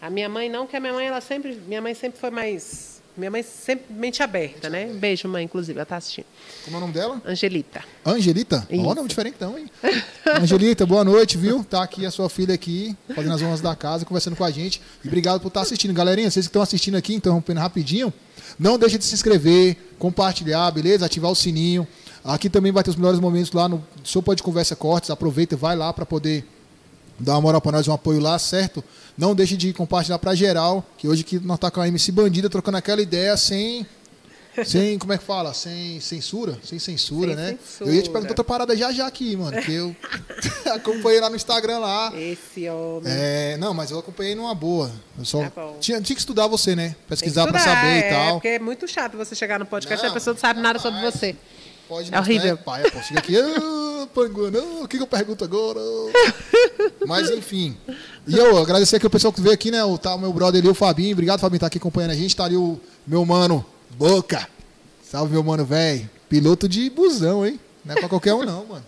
[0.00, 2.98] A minha mãe não, que a minha mãe ela sempre, minha mãe sempre foi mais
[3.16, 4.86] Minha mãe sempre mente aberta, né?
[4.94, 6.26] Beijo, mãe, inclusive, ela tá assistindo.
[6.64, 7.20] Como é o nome dela?
[7.26, 7.82] Angelita.
[8.06, 8.64] Angelita?
[8.70, 8.84] Isso.
[8.86, 9.68] Ó, nome diferente então, hein?
[10.40, 11.64] Angelita, boa noite, viu?
[11.64, 14.80] Tá aqui a sua filha aqui, fazendo as honras da casa, conversando com a gente.
[15.04, 15.92] E obrigado por estar assistindo.
[15.92, 18.12] Galerinha, vocês que estão assistindo aqui, interrompendo rapidinho,
[18.56, 21.04] não deixe de se inscrever, compartilhar, beleza?
[21.04, 21.88] Ativar o sininho.
[22.28, 25.08] Aqui também vai ter os melhores momentos lá no seu Pode Conversa Cortes.
[25.08, 26.44] Aproveita e vai lá para poder
[27.18, 28.84] dar uma moral para nós, um apoio lá, certo?
[29.16, 32.50] Não deixe de compartilhar para geral, que hoje que nós tá com a MC Bandida
[32.50, 33.86] trocando aquela ideia sem
[34.64, 35.54] sem, como é que fala?
[35.54, 36.58] Sem censura?
[36.64, 37.58] Sem censura, Sem né?
[37.64, 37.90] censura.
[37.90, 39.94] Eu ia te perguntar outra parada já já aqui, mano, que eu
[40.74, 42.12] acompanhei lá no Instagram lá.
[42.14, 43.10] Esse homem.
[43.10, 44.90] É, não, mas eu acompanhei numa boa.
[45.18, 46.96] Eu só Tá tinha, tinha que estudar você, né?
[47.08, 48.32] Pesquisar para saber é, e tal.
[48.34, 50.78] Porque é muito chato você chegar no podcast e Não, a pessoa não sabe nada
[50.78, 51.36] sobre você.
[51.88, 52.54] Pode É horrível.
[52.54, 52.62] Né?
[52.62, 55.80] Pai, pô, chega aqui, ah, panguana, ah, o que, que eu pergunto agora?
[57.06, 57.76] Mas enfim.
[58.26, 59.82] E eu agradecer aqui o pessoal que veio aqui, né?
[59.82, 61.12] O, tá, meu brother ali, o Fabinho.
[61.12, 62.36] Obrigado, Fabinho, tá aqui acompanhando a gente.
[62.36, 63.64] Tá ali o meu mano,
[63.96, 64.46] Boca.
[65.02, 66.08] Salve, meu mano, velho.
[66.28, 67.58] Piloto de busão, hein?
[67.82, 68.84] Não é pra qualquer um, não, mano.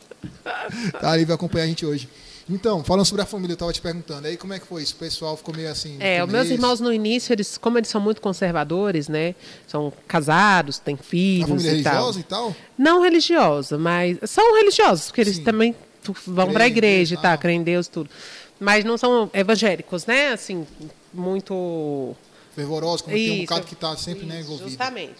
[1.00, 2.06] Tá ali, vai acompanhar a gente hoje.
[2.48, 4.26] Então, falando sobre a família, eu tava te perguntando.
[4.26, 4.94] Aí, como é que foi isso?
[4.94, 5.96] O pessoal ficou meio assim.
[6.00, 9.34] É, os meus irmãos no início, eles, como eles são muito conservadores, né?
[9.66, 11.92] São casados, têm A filhos família e tal.
[11.92, 12.56] religiosa e tal?
[12.76, 15.44] Não religiosa, mas são religiosos, porque eles Sim.
[15.44, 17.38] também tu- vão para a igreja e tá, ah.
[17.38, 18.10] creem em Deus tudo.
[18.58, 20.32] Mas não são evangélicos, né?
[20.32, 20.66] Assim,
[21.12, 22.14] muito
[22.54, 24.68] Fervorosa, como tem um Isso, bocado que tá sempre né, isso, envolvido.
[24.70, 25.14] Justamente.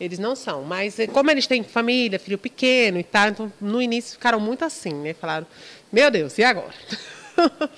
[0.00, 0.62] Eles não são.
[0.62, 4.64] Mas eh, como eles têm família, filho pequeno e tal, então no início ficaram muito
[4.64, 5.12] assim, né?
[5.12, 5.46] Falaram,
[5.92, 6.74] meu Deus, e agora?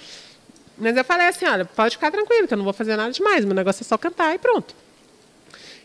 [0.79, 3.45] Mas eu falei assim, olha, pode ficar tranquilo, que eu não vou fazer nada demais,
[3.45, 4.75] meu negócio é só cantar e pronto.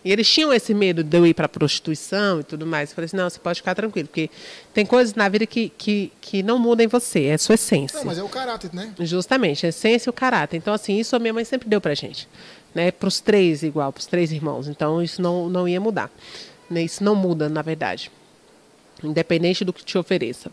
[0.04, 2.90] E eles tinham esse medo de eu ir para prostituição e tudo mais.
[2.90, 4.30] Eu falei assim, não, você pode ficar tranquilo, porque
[4.74, 8.00] tem coisas na vida que, que, que não mudam em você, é sua essência.
[8.00, 8.94] Não, mas é o caráter, né?
[9.00, 10.56] Justamente, a essência e o caráter.
[10.56, 12.28] Então, assim, isso a minha mãe sempre deu pra gente.
[12.74, 12.92] Né?
[12.92, 14.68] Para os três, igual, para os três irmãos.
[14.68, 16.10] Então, isso não, não ia mudar.
[16.70, 16.84] Né?
[16.84, 18.12] Isso não muda, na verdade.
[19.04, 20.52] Independente do que te ofereça.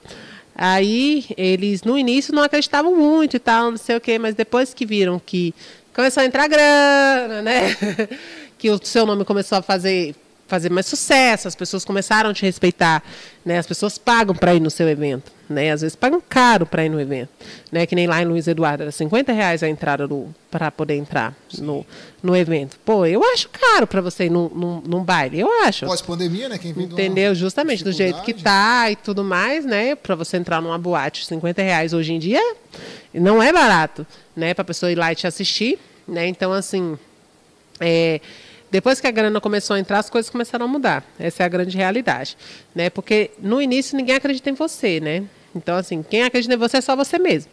[0.55, 4.73] Aí, eles, no início, não acreditavam muito e tal, não sei o quê, mas depois
[4.73, 5.53] que viram que
[5.93, 7.77] começou a entrar grana, né?
[8.57, 10.15] que o seu nome começou a fazer
[10.47, 13.03] fazer mais sucesso, as pessoas começaram a te respeitar,
[13.45, 13.59] né?
[13.59, 15.73] As pessoas pagam para ir no seu evento, né?
[15.73, 17.31] Às vezes pagam caro para ir no evento,
[17.71, 17.87] né?
[17.87, 20.09] Que nem lá em Luiz Eduardo era 50 reais a entrada
[20.51, 21.85] para poder entrar no,
[22.23, 22.79] no evento.
[22.85, 25.87] Pô, eu acho caro para você ir num, num, num baile, eu acho.
[25.87, 26.59] Pós-pandemia, né?
[26.59, 27.35] Quem vem Entendeu?
[27.35, 29.95] Justamente do jeito que tá e tudo mais, né?
[29.95, 32.41] Para você entrar numa boate, 50 reais hoje em dia
[33.13, 34.55] não é barato, né?
[34.55, 36.27] Para pessoa ir lá e te assistir, né?
[36.27, 36.99] Então, assim,
[37.81, 38.21] é,
[38.75, 41.05] depois que a grana começou a entrar, as coisas começaram a mudar.
[41.17, 42.37] Essa é a grande realidade,
[42.75, 42.91] né?
[42.91, 45.23] Porque no início ninguém acredita em você, né?
[45.55, 47.53] Então, assim, quem acredita em você é só você mesmo.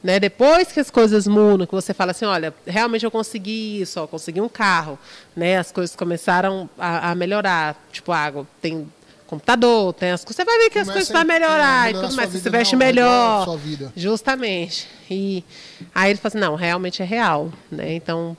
[0.00, 0.20] Né?
[0.20, 4.06] Depois que as coisas mudam, que você fala assim, olha, realmente eu consegui isso, ó,
[4.06, 4.96] consegui um carro,
[5.34, 5.58] né?
[5.58, 7.76] As coisas começaram a, a melhorar.
[7.90, 8.86] Tipo, água, tem
[9.26, 10.36] computador, tem as coisas.
[10.36, 12.30] Você vai ver que as Começa coisas vão melhorar é, e tudo mais.
[12.30, 13.58] Você se veste não, melhor.
[13.96, 14.86] Justamente.
[15.10, 15.42] E
[15.92, 17.92] aí ele falou assim, não, realmente é real, né?
[17.92, 18.36] Então,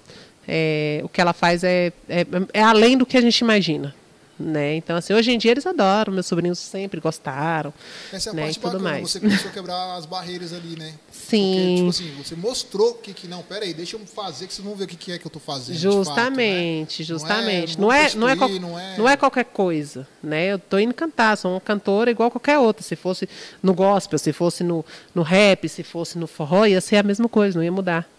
[0.54, 3.96] é, o que ela faz é, é, é além do que a gente imagina,
[4.38, 4.76] né?
[4.76, 7.72] Então, assim, hoje em dia eles adoram, meus sobrinhos sempre gostaram,
[8.12, 8.42] Essa é a né?
[8.44, 9.10] parte E tudo bacana, mais.
[9.12, 10.94] você começou a quebrar as barreiras ali, né?
[11.12, 11.54] Sim.
[11.54, 14.76] Porque, tipo assim, você mostrou que, que não, peraí, deixa eu fazer, que vocês vão
[14.76, 15.78] ver o que, que é que eu tô fazendo.
[15.78, 16.04] de fato, né?
[16.04, 17.80] Justamente, justamente.
[17.80, 20.48] Não Não é, é, não, é, qual- prostituir, não é- não é qualquer coisa, né?
[20.52, 22.84] Eu tô indo cantar, sou uma cantora igual qualquer outra.
[22.84, 23.30] Se fosse
[23.64, 24.84] no gospel, se fosse no,
[25.16, 28.10] no rap, se fosse no forró, ia ser a mesma coisa, não ia mudar,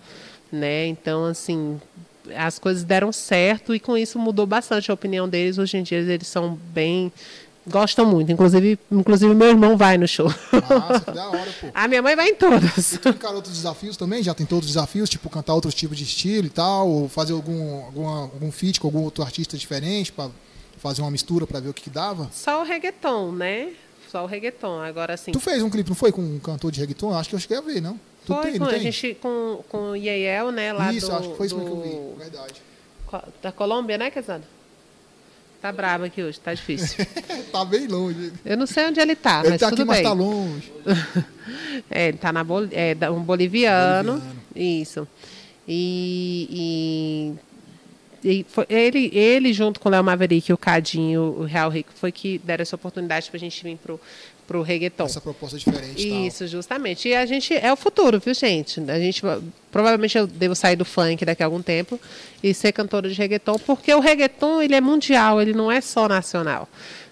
[0.52, 0.86] né?
[0.86, 1.80] Então, assim,
[2.36, 5.58] as coisas deram certo e com isso mudou bastante a opinião deles.
[5.58, 7.12] Hoje em dia eles são bem
[7.66, 10.26] gostam muito, inclusive, inclusive meu irmão vai no show.
[10.26, 11.68] Massa, que da hora, pô.
[11.74, 12.94] a minha mãe vai em todas.
[12.94, 14.22] E tu encarou outros desafios também?
[14.22, 17.84] Já tentou outros desafios, tipo cantar outros tipos de estilo e tal, ou fazer algum,
[17.84, 20.28] alguma, algum feat com algum outro artista diferente pra
[20.78, 22.28] fazer uma mistura pra ver o que, que dava?
[22.32, 23.70] Só o reggaeton, né?
[24.10, 24.80] Só o reggaeton.
[24.80, 27.14] Agora, assim, Tu fez um clipe, não foi, com um cantor de reggaeton?
[27.14, 27.98] Acho que eu cheguei a ver, não?
[28.26, 30.72] Tu Foi tem, com, a gente com, com o né?
[30.72, 32.62] Lá Isso, do, acho que foi isso do, que eu vi, verdade.
[33.42, 34.44] Da Colômbia, né, Casado?
[35.60, 37.06] Tá brabo aqui hoje, tá difícil.
[37.52, 38.32] tá bem longe.
[38.44, 40.04] Eu não sei onde ele tá, Ele mas tá tudo aqui, mas bem.
[40.06, 40.72] tá longe.
[41.90, 44.12] É, ele tá na Bol é, um boliviano.
[44.12, 44.42] Boliviano.
[44.54, 45.08] Isso.
[45.66, 47.34] E,
[48.24, 51.68] e, e foi- ele, ele, junto com o Léo Maverick e o Cadinho, o Real
[51.70, 54.00] Rico, foi que deram essa oportunidade pra gente vir pro,
[54.46, 55.04] pro reggaeton.
[55.04, 56.20] Essa proposta diferente e tal.
[56.20, 57.08] Isso, justamente.
[57.08, 58.80] E a gente é o futuro, viu, gente?
[58.90, 59.22] A gente
[59.70, 61.98] provavelmente eu devo sair do funk daqui a algum tempo
[62.42, 66.08] e ser cantora de reggaeton, porque o reggaeton ele é mundial, ele não é só
[66.08, 66.68] nacional.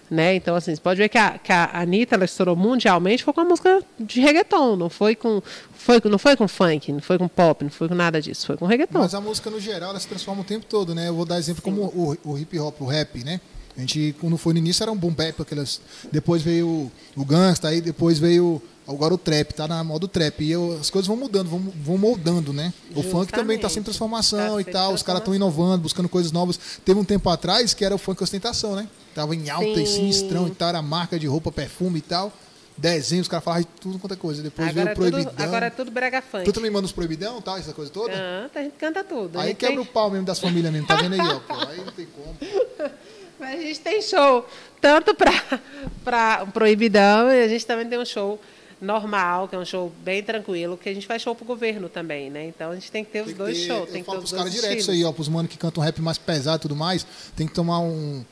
[0.09, 0.35] Né?
[0.35, 3.39] Então, assim, você pode ver que a, que a Anitta ela estourou mundialmente foi com
[3.39, 5.41] a música de reggaeton, não foi com,
[5.73, 8.57] foi, não foi com funk, não foi com pop, não foi com nada disso, foi
[8.57, 8.99] com reggaeton.
[8.99, 11.07] Mas a música, no geral, ela se transforma o tempo todo, né?
[11.07, 11.71] Eu vou dar exemplo Sim.
[11.71, 13.39] como o, o hip hop, o rap, né?
[13.75, 15.79] A gente, quando foi no início, era um boom bap, aquelas...
[16.11, 20.43] depois veio o, gangsta, aí depois veio agora o trap, tá na moda do trap.
[20.43, 22.73] E eu, as coisas vão mudando, vão, vão moldando, né?
[22.87, 23.07] Justamente.
[23.07, 26.31] O funk também tá sem transformação tá e tal, os caras estão inovando, buscando coisas
[26.31, 26.59] novas.
[26.83, 28.87] Teve um tempo atrás que era o funk ostentação, né?
[29.15, 29.83] Tava em alta Sim.
[29.83, 32.33] e sinistrão e tal, era marca de roupa, perfume e tal.
[32.77, 34.41] Desenho, os caras falavam de tudo quanto é coisa.
[34.41, 35.33] Depois agora veio o é proibidão.
[35.33, 36.45] Tudo, agora é tudo brega funk.
[36.45, 38.13] Tu também manda os proibidão, tal, essa coisa toda?
[38.13, 39.39] Ah, a gente canta tudo.
[39.39, 41.39] Aí quebra o pau mesmo das famílias mesmo, tá vendo aí, ó?
[41.39, 42.35] Pô, aí não tem como.
[43.41, 44.47] Mas a gente tem show
[44.79, 48.39] tanto para o proibidão e a gente também tem um show
[48.79, 52.29] normal, que é um show bem tranquilo, que a gente faz show pro governo também,
[52.29, 52.45] né?
[52.45, 53.89] Então a gente tem que ter os dois ter, shows.
[53.89, 56.19] Tem que ter os caras direto isso aí, ó, pros manos que cantam rap mais
[56.19, 58.23] pesado e tudo mais, tem que tomar um.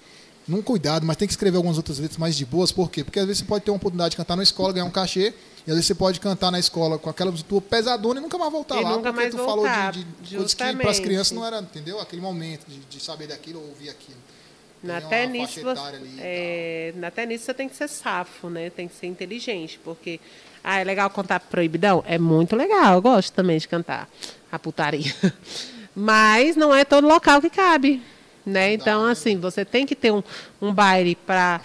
[0.47, 2.72] Não cuidado, mas tem que escrever algumas outras letras mais de boas.
[2.72, 3.03] Por quê?
[3.03, 5.32] Porque às vezes você pode ter uma oportunidade de cantar na escola, ganhar um cachê,
[5.66, 8.51] e às vezes você pode cantar na escola com aquela tua pesadona e nunca mais
[8.51, 8.91] voltar e lá.
[8.91, 11.99] Nunca mais tu voltar, falou de, de coisas que para as crianças não era, entendeu?
[11.99, 14.18] Aquele momento de, de saber daquilo ou ouvir aquilo.
[14.88, 15.62] Até nisso,
[16.20, 18.70] é, até nisso você tem que ser safo, né?
[18.70, 20.20] Tem que ser inteligente, porque
[20.64, 22.04] ah, é legal contar proibidão?
[22.08, 24.08] É muito legal, eu gosto também de cantar
[24.52, 25.14] a putaria.
[25.94, 28.02] Mas não é todo local que cabe.
[28.50, 28.74] Né?
[28.74, 30.24] Então, assim, você tem que ter um,
[30.62, 31.62] um baile para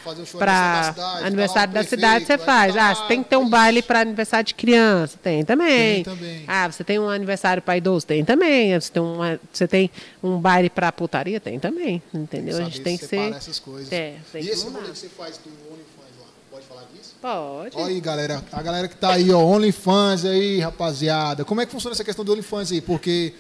[1.23, 2.77] aniversário da cidade, você faz.
[2.77, 6.05] Ah, você tem que ter um baile para aniversário de criança, tem também.
[6.05, 6.45] tem também.
[6.47, 8.79] Ah, você tem um aniversário para idoso, tem também.
[8.79, 9.91] Você tem, uma, você tem
[10.23, 12.03] um baile para putaria, tem também.
[12.13, 12.57] Entendeu?
[12.57, 13.33] Tem a gente tem que ser.
[13.33, 13.91] essas coisas.
[13.91, 17.15] É, e esse rolê que você faz do OnlyFans lá, pode falar disso?
[17.21, 17.77] Pode.
[17.77, 18.45] Olha aí, galera.
[18.53, 21.45] A galera que tá aí, ó, OnlyFans aí, rapaziada.
[21.45, 22.81] Como é que funciona essa questão do OnlyFans aí?
[22.81, 23.33] Porque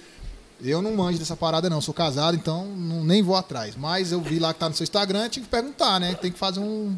[0.62, 1.80] eu não manjo dessa parada, não.
[1.80, 3.74] Sou casado, então não, nem vou atrás.
[3.76, 6.14] Mas eu vi lá que tá no seu Instagram, tive que perguntar, né?
[6.14, 6.96] Tem que fazer um.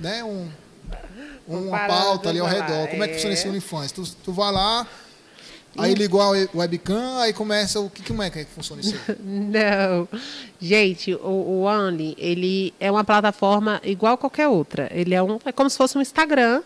[0.00, 0.48] Né, um
[1.46, 2.88] uma pauta ali ao redor.
[2.88, 3.50] Como é que funciona esse é.
[3.50, 3.92] OnlyFans?
[3.92, 4.86] Tu, tu vai lá,
[5.76, 9.16] Aí ligou a webcam, aí começa o que, como é que funciona isso aí?
[9.20, 10.08] Não.
[10.60, 14.88] Gente, o, o Only, ele é uma plataforma igual a qualquer outra.
[14.92, 16.62] Ele é um é como se fosse um Instagram,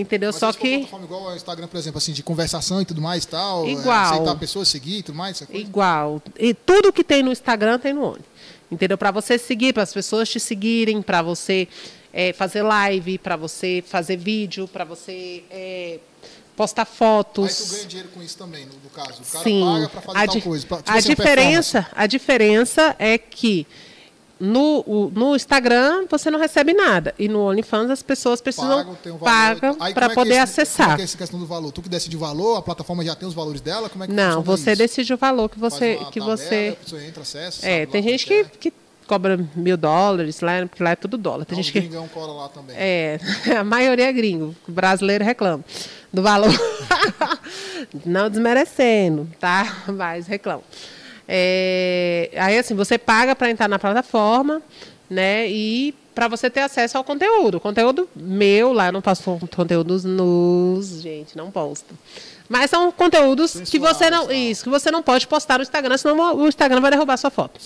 [0.00, 0.30] Entendeu?
[0.30, 0.78] Mas Só que.
[0.78, 3.66] Plataforma igual ao Instagram, por exemplo, assim, de conversação e tudo mais e tal.
[3.66, 3.96] É, igual.
[3.96, 5.42] É, aceitar pessoas, seguir e tudo mais.
[5.50, 6.22] Igual.
[6.38, 8.24] E tudo que tem no Instagram tem no Only.
[8.70, 8.98] Entendeu?
[8.98, 11.66] Para você seguir, para as pessoas te seguirem, para você
[12.12, 15.98] é, fazer live, para você fazer vídeo, para você é,
[16.56, 17.60] postar fotos.
[17.60, 19.22] Aí tu ganha dinheiro com isso também, no, no caso.
[19.22, 19.64] O cara Sim.
[19.64, 20.66] paga para fazer a tal coisa.
[20.66, 23.66] Pra, tipo a, assim, diferença, a diferença é que
[24.40, 27.14] no, o, no Instagram você não recebe nada.
[27.18, 30.86] E no OnlyFans as pessoas precisam um pagam para é poder é esse, acessar.
[30.86, 31.72] Como é que é essa questão do valor?
[31.72, 33.88] Tu que decide o valor, a plataforma já tem os valores dela?
[33.88, 34.78] Como é que Não, você isso?
[34.78, 35.96] decide o valor que você.
[36.12, 36.76] que tabela, você...
[37.06, 38.72] entra, acessa, é, tem gente que, que
[39.08, 41.44] cobra mil dólares, lá, porque lá é tudo dólar.
[41.44, 41.88] Tem gente que.
[42.12, 42.76] cola lá também.
[42.78, 43.18] É,
[43.58, 44.54] a maioria é gringo.
[44.68, 45.64] O brasileiro reclama
[46.12, 46.52] do valor.
[48.04, 49.84] não desmerecendo, tá?
[49.88, 50.62] Mas reclama.
[51.28, 54.62] É, aí assim, você paga para entrar na plataforma
[55.08, 55.48] né?
[55.48, 57.60] E para você ter acesso ao conteúdo.
[57.60, 61.96] Conteúdo meu, lá eu não posto conteúdos nus, gente, não posto.
[62.48, 66.36] Mas são conteúdos que você não, isso, que você não pode postar no Instagram, senão
[66.36, 67.60] o Instagram vai derrubar sua foto.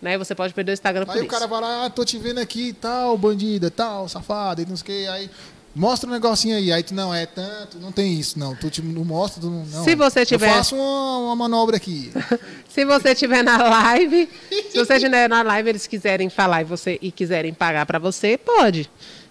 [0.00, 0.16] Né?
[0.16, 1.24] Você pode perder o Instagram por aí isso.
[1.24, 4.66] Aí o cara vai lá, ah, tô te vendo aqui, tal, bandida, tal, safada, e
[4.66, 5.30] não sei o que, aí
[5.78, 6.72] Mostra um negocinho aí.
[6.72, 8.54] Aí tu, não, é tanto, não tem isso, não.
[8.56, 9.64] Tu não mostra, tu não.
[9.64, 9.84] não.
[9.84, 10.48] Se você tiver.
[10.48, 12.10] Eu faço uma, uma manobra aqui.
[12.68, 14.28] se você tiver na live,
[14.70, 18.36] se você estiver na live, eles quiserem falar e, você, e quiserem pagar para você,
[18.36, 18.90] pode.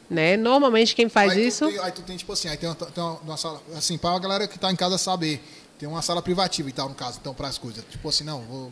[0.10, 0.38] Né?
[0.38, 1.68] Normalmente quem faz aí isso.
[1.68, 3.62] Tem, aí tu tem, tipo assim, aí tem uma, tem uma, uma sala.
[3.76, 5.43] Assim, para a galera que está em casa saber.
[5.78, 7.84] Tem uma sala privativa e tal, no caso, então, para as coisas.
[7.91, 8.72] Tipo assim, não, vou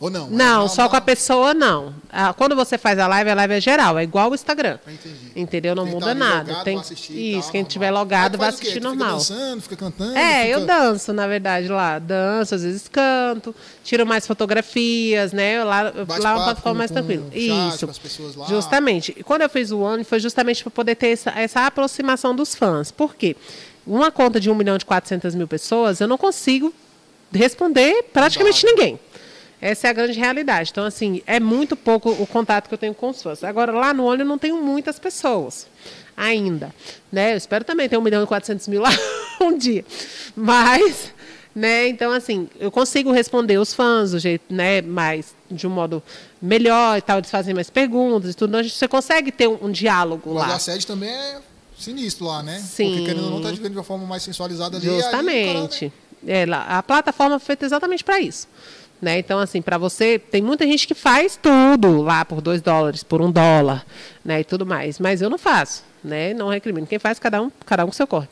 [0.00, 0.28] ou não?
[0.28, 1.92] Não, não só com a pessoa não.
[2.10, 4.78] Ah, quando você faz a live, a live é geral, é igual o Instagram.
[4.86, 5.32] Entendi.
[5.34, 5.74] Entendeu?
[5.74, 6.50] Não quem muda tá nada.
[6.50, 9.20] Logado, Tem assistir, isso, quem estiver logado vai assistir normal.
[9.20, 10.16] Fica dançando, fica cantando.
[10.16, 10.48] É, fica...
[10.50, 11.98] eu danço, na verdade, lá.
[11.98, 15.64] Danço, às vezes canto, tiro mais fotografias, né?
[15.64, 15.92] Lá, lá
[16.30, 17.26] é uma plataforma mais tranquila.
[17.32, 17.88] Isso.
[18.48, 19.14] Justamente.
[19.16, 22.54] E quando eu fiz o One, foi justamente para poder ter essa, essa aproximação dos
[22.54, 22.92] fãs.
[22.92, 23.34] Por quê?
[23.84, 26.72] Uma conta de 1 milhão de 400 mil pessoas, eu não consigo
[27.32, 28.98] responder praticamente ninguém.
[29.60, 30.70] Essa é a grande realidade.
[30.70, 33.42] Então, assim, é muito pouco o contato que eu tenho com os fãs.
[33.42, 35.66] Agora, lá no olho, eu não tenho muitas pessoas
[36.16, 36.74] ainda.
[37.10, 37.32] Né?
[37.32, 38.90] Eu espero também ter 1 milhão e 400 mil lá
[39.40, 39.84] um dia.
[40.36, 41.12] Mas,
[41.54, 46.02] né, então, assim, eu consigo responder os fãs do jeito, né, mais, de um modo
[46.40, 48.56] melhor e tal, eles fazem mais perguntas e tudo.
[48.56, 50.46] Então, você consegue ter um, um diálogo Mas lá.
[50.46, 51.40] Mas a sede também é
[51.76, 52.60] sinistro lá, né?
[52.60, 52.90] Sim.
[52.90, 54.86] Porque querendo ou não, está de uma forma mais sensualizada ali.
[54.86, 55.84] Justamente.
[55.86, 55.92] Ali,
[56.26, 56.72] cara, né?
[56.72, 58.46] é, a plataforma foi feita exatamente para isso
[59.00, 59.18] Né?
[59.18, 63.22] Então, assim, para você, tem muita gente que faz tudo lá por dois dólares, por
[63.22, 63.86] um dólar,
[64.24, 64.40] né?
[64.40, 64.98] E tudo mais.
[64.98, 66.34] Mas eu não faço, né?
[66.34, 66.86] Não recrimino.
[66.86, 68.28] Quem faz, cada um, cada um com seu corre.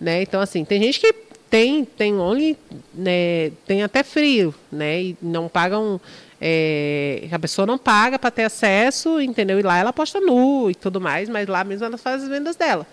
[0.00, 0.22] Né?
[0.22, 1.12] Então, assim, tem gente que
[1.50, 2.56] tem, tem only,
[2.94, 3.50] né?
[3.66, 5.02] Tem até frio, né?
[5.02, 6.00] E não pagam.
[6.40, 9.58] É, a pessoa não paga para ter acesso, entendeu?
[9.58, 12.56] E lá ela posta nu e tudo mais, mas lá mesmo ela faz as vendas
[12.56, 12.86] dela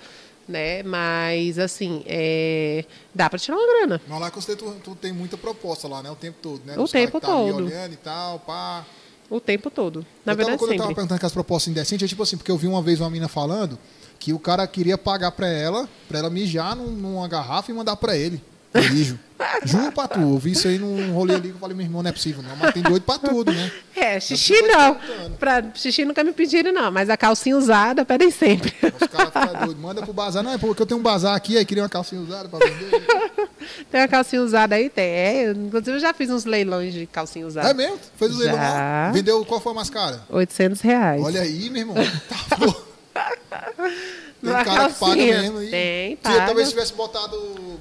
[0.48, 0.84] né?
[0.84, 2.86] Mas, assim, é...
[3.14, 4.02] dá para tirar uma grana.
[4.08, 6.12] Mas lá com você, tu, tu, tem muita proposta lá, né?
[6.12, 6.78] O tempo todo, né?
[6.78, 7.66] O tempo tá todo.
[7.66, 8.86] olhando e tal, pá.
[9.30, 10.06] O tempo todo.
[10.26, 10.76] Na eu verdade, tava, quando sempre.
[10.76, 13.00] eu tava perguntando com as propostas indecentes, é tipo assim, porque eu vi uma vez
[13.00, 13.80] uma menina falando
[14.20, 17.96] que o cara queria pagar para ela, para ela mijar num, numa garrafa e mandar
[17.96, 18.42] para ele.
[18.74, 19.20] Mijo.
[19.66, 22.02] Juro pra tu, eu vi isso aí num rolê ali que eu falei, meu irmão,
[22.02, 22.56] não é possível, não.
[22.56, 23.72] Mas tem doido pra tudo, né?
[23.96, 24.98] É, xixi não.
[25.40, 26.92] Pra, xixi nunca me pediram, não.
[26.92, 28.74] Mas a calcinha usada pedem sempre.
[28.82, 29.82] Os caras ficam doidos.
[29.84, 30.44] Manda pro bazar.
[30.44, 33.02] Não, é porque eu tenho um bazar aqui, aí queria uma calcinha usada pra vender.
[33.92, 34.90] tem uma calcinha usada aí?
[34.90, 35.06] Tem.
[35.06, 37.70] É, inclusive eu já fiz uns leilões de calcinha usada.
[37.70, 38.00] É mesmo?
[38.18, 39.12] Fez o leilão lá?
[39.12, 40.22] Vendeu qual foi a mais cara?
[40.30, 41.22] 800 reais.
[41.24, 41.96] Olha aí, meu irmão.
[42.50, 42.74] Tá bom.
[44.44, 45.42] Tem cara que paga calcinha.
[45.42, 45.58] mesmo.
[45.60, 45.70] aí.
[45.70, 46.36] Tem, Se paga.
[46.38, 47.80] eu talvez tivesse botado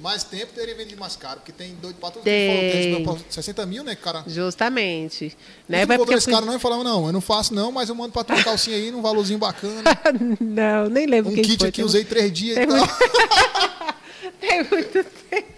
[0.00, 1.36] mais tempo, teria vendido mais caro.
[1.40, 2.22] Porque tem doido pra tudo.
[2.22, 3.04] Tem.
[3.04, 4.24] Falou, tem 60 mil, né, cara?
[4.26, 5.36] Justamente.
[5.68, 7.88] Né, Mas porque esse fui- cara não e falava, não, eu não faço não, mas
[7.88, 9.82] eu mando pra tu uma calcinha aí num valorzinho bacana.
[10.40, 11.68] não, nem lembro Um kit foi.
[11.68, 12.88] aqui, tem- usei três dias tem e tal.
[14.40, 15.48] Tem muito tempo.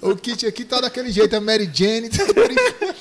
[0.00, 2.08] O kit aqui tá daquele jeito, é Mary Jane.
[2.10, 2.94] Tá brincando.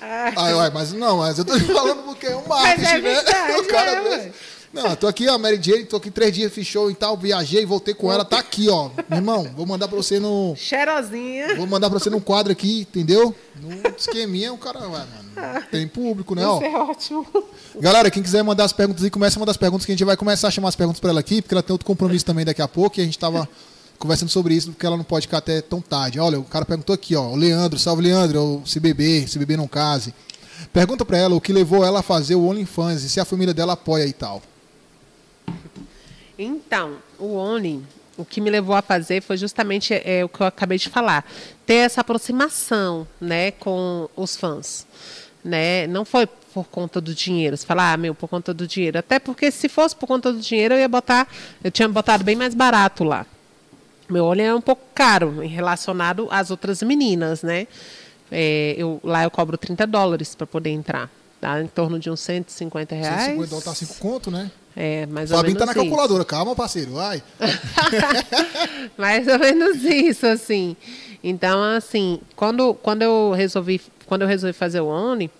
[0.00, 3.00] Ai, uai, mas não, mas eu tô falando porque é um marketing, é né?
[3.00, 4.32] verdade, O cara é.
[4.76, 7.64] Não, eu tô aqui, a Mary Jane, tô aqui três dias, show e tal, viajei,
[7.64, 8.90] voltei com ela, tá aqui, ó.
[9.08, 10.54] Meu irmão, vou mandar pra você no.
[10.54, 11.56] Cheirosinha.
[11.56, 13.34] Vou mandar pra você num quadro aqui, entendeu?
[13.58, 15.66] No esqueminha, o cara vai, mano.
[15.70, 16.46] Tem público, né?
[16.46, 16.56] Ó.
[16.56, 17.26] Isso é ótimo.
[17.80, 20.04] Galera, quem quiser mandar as perguntas aí, começa a mandar as perguntas, que a gente
[20.04, 22.44] vai começar a chamar as perguntas pra ela aqui, porque ela tem outro compromisso também
[22.44, 23.48] daqui a pouco, e a gente tava
[23.98, 26.20] conversando sobre isso, porque ela não pode ficar até tão tarde.
[26.20, 29.66] Olha, o cara perguntou aqui, ó, o Leandro, salve Leandro, se beber, se beber não
[29.66, 30.14] case.
[30.70, 33.54] Pergunta pra ela o que levou ela a fazer o OnlyFans e se a família
[33.54, 34.42] dela apoia e tal.
[36.38, 37.82] Então, o Oni,
[38.16, 41.24] o que me levou a fazer foi justamente é, o que eu acabei de falar,
[41.64, 44.86] ter essa aproximação, né, com os fãs,
[45.44, 45.86] né?
[45.86, 47.56] Não foi por conta do dinheiro.
[47.56, 48.98] Você fala, ah, meu, por conta do dinheiro.
[48.98, 51.28] Até porque se fosse por conta do dinheiro, eu ia botar,
[51.62, 53.26] eu tinha botado bem mais barato lá.
[54.08, 57.66] Meu olho é um pouco caro em relacionado às outras meninas, né?
[58.30, 61.10] É, eu, lá eu cobro 30 dólares para poder entrar.
[61.40, 61.60] Tá?
[61.60, 63.24] Em torno de uns 150 reais.
[63.24, 64.50] 150 dólares tá 5 conto, né?
[64.78, 65.80] É, mais ou Fabinho tá na isso.
[65.80, 67.22] calculadora, calma, parceiro, vai.
[68.98, 70.76] Mais ou menos isso, assim.
[71.24, 75.30] Então, assim, quando, quando eu resolvi, quando eu resolvi fazer o Oni,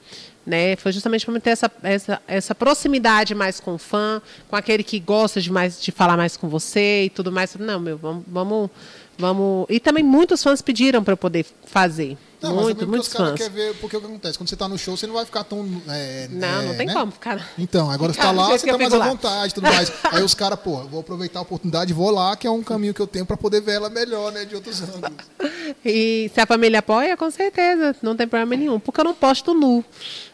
[0.46, 4.82] né, foi justamente para ter essa, essa, essa proximidade mais com o fã, com aquele
[4.82, 7.54] que gosta de mais de falar mais com você e tudo mais.
[7.56, 8.70] Não, meu, vamos, vamos,
[9.18, 9.66] vamos.
[9.68, 12.16] E também muitos fãs pediram para eu poder fazer.
[12.42, 13.38] Não, mas Muito, muitos os caras fãs.
[13.40, 14.36] querem ver, porque o que acontece?
[14.38, 15.66] Quando você tá no show, você não vai ficar tão.
[15.88, 16.92] é, Não, é, não tem né?
[16.92, 17.48] como ficar.
[17.58, 19.10] Então, agora você Ficar tá lá, você que eu tá mais fico à lá.
[19.12, 19.92] vontade e tudo mais.
[20.12, 22.92] Aí os caras, pô, vou aproveitar a oportunidade e vou lá, que é um caminho
[22.92, 24.44] que eu tenho pra poder ver ela melhor, né?
[24.44, 25.10] De outros ângulos.
[25.84, 29.52] E se a família apoia, com certeza, não tem problema nenhum, porque eu não posto
[29.52, 29.84] nu.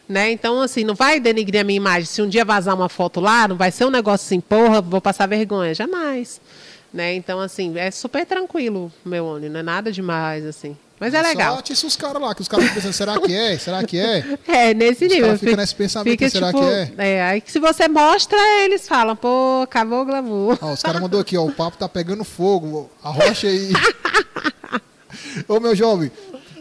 [0.08, 0.30] Né?
[0.32, 2.04] Então, assim, não vai denigrir a minha imagem.
[2.04, 5.00] Se um dia vazar uma foto lá, não vai ser um negócio assim, porra, vou
[5.00, 5.72] passar vergonha.
[5.74, 6.38] Jamais.
[6.92, 7.14] Né?
[7.14, 10.76] Então, assim, é super tranquilo meu Oni, não é nada demais, assim.
[11.00, 11.54] Mas é legal.
[11.54, 13.58] Só atiça os caras lá, que os caras ficam pensando, será que é?
[13.58, 14.38] Será que é?
[14.46, 15.36] É, nesse Os nível.
[15.36, 17.22] Fica- nesse pensamento, fica, será tipo, que é?
[17.22, 20.58] Aí que se você mostra, eles falam, pô, acabou o glamour.
[20.60, 23.72] Ó, os caras mandou aqui, ó, o papo tá pegando fogo, arrocha aí.
[25.48, 26.08] ô, meu jovem,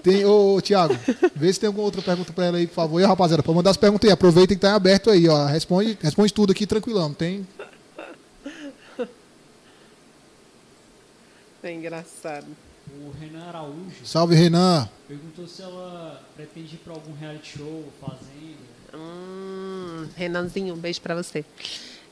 [0.01, 0.97] tem, ô, Thiago,
[1.36, 2.99] vê se tem alguma outra pergunta pra ela aí, por favor.
[2.99, 5.45] E, rapaziada, pode mandar as perguntas aí, aproveitem que tá aberto aí, ó.
[5.45, 7.45] Responde, responde tudo aqui tranquilão, não tem...
[11.64, 12.47] É engraçado.
[12.99, 14.89] O Renan Araújo Salve, Renan.
[15.07, 18.72] perguntou se ela pretende ir para algum reality show, fazenda.
[18.93, 21.45] Hum, Renanzinho, um beijo pra você.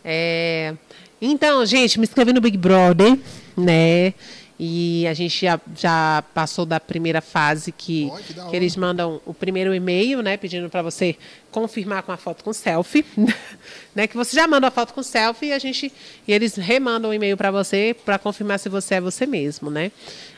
[0.05, 0.75] É,
[1.21, 3.19] Então, gente, me inscrevi no Big Brother,
[3.57, 4.13] né?
[4.61, 9.21] E a gente já, já passou da primeira fase que, Olha, que que eles mandam
[9.25, 10.35] o primeiro e-mail, né?
[10.35, 11.15] Pedindo para você
[11.49, 13.05] confirmar com a foto com selfie,
[13.95, 14.05] né?
[14.05, 15.89] Que você já manda a foto com selfie e a gente
[16.27, 19.93] e eles remandam o e-mail para você para confirmar se você é você mesmo, né?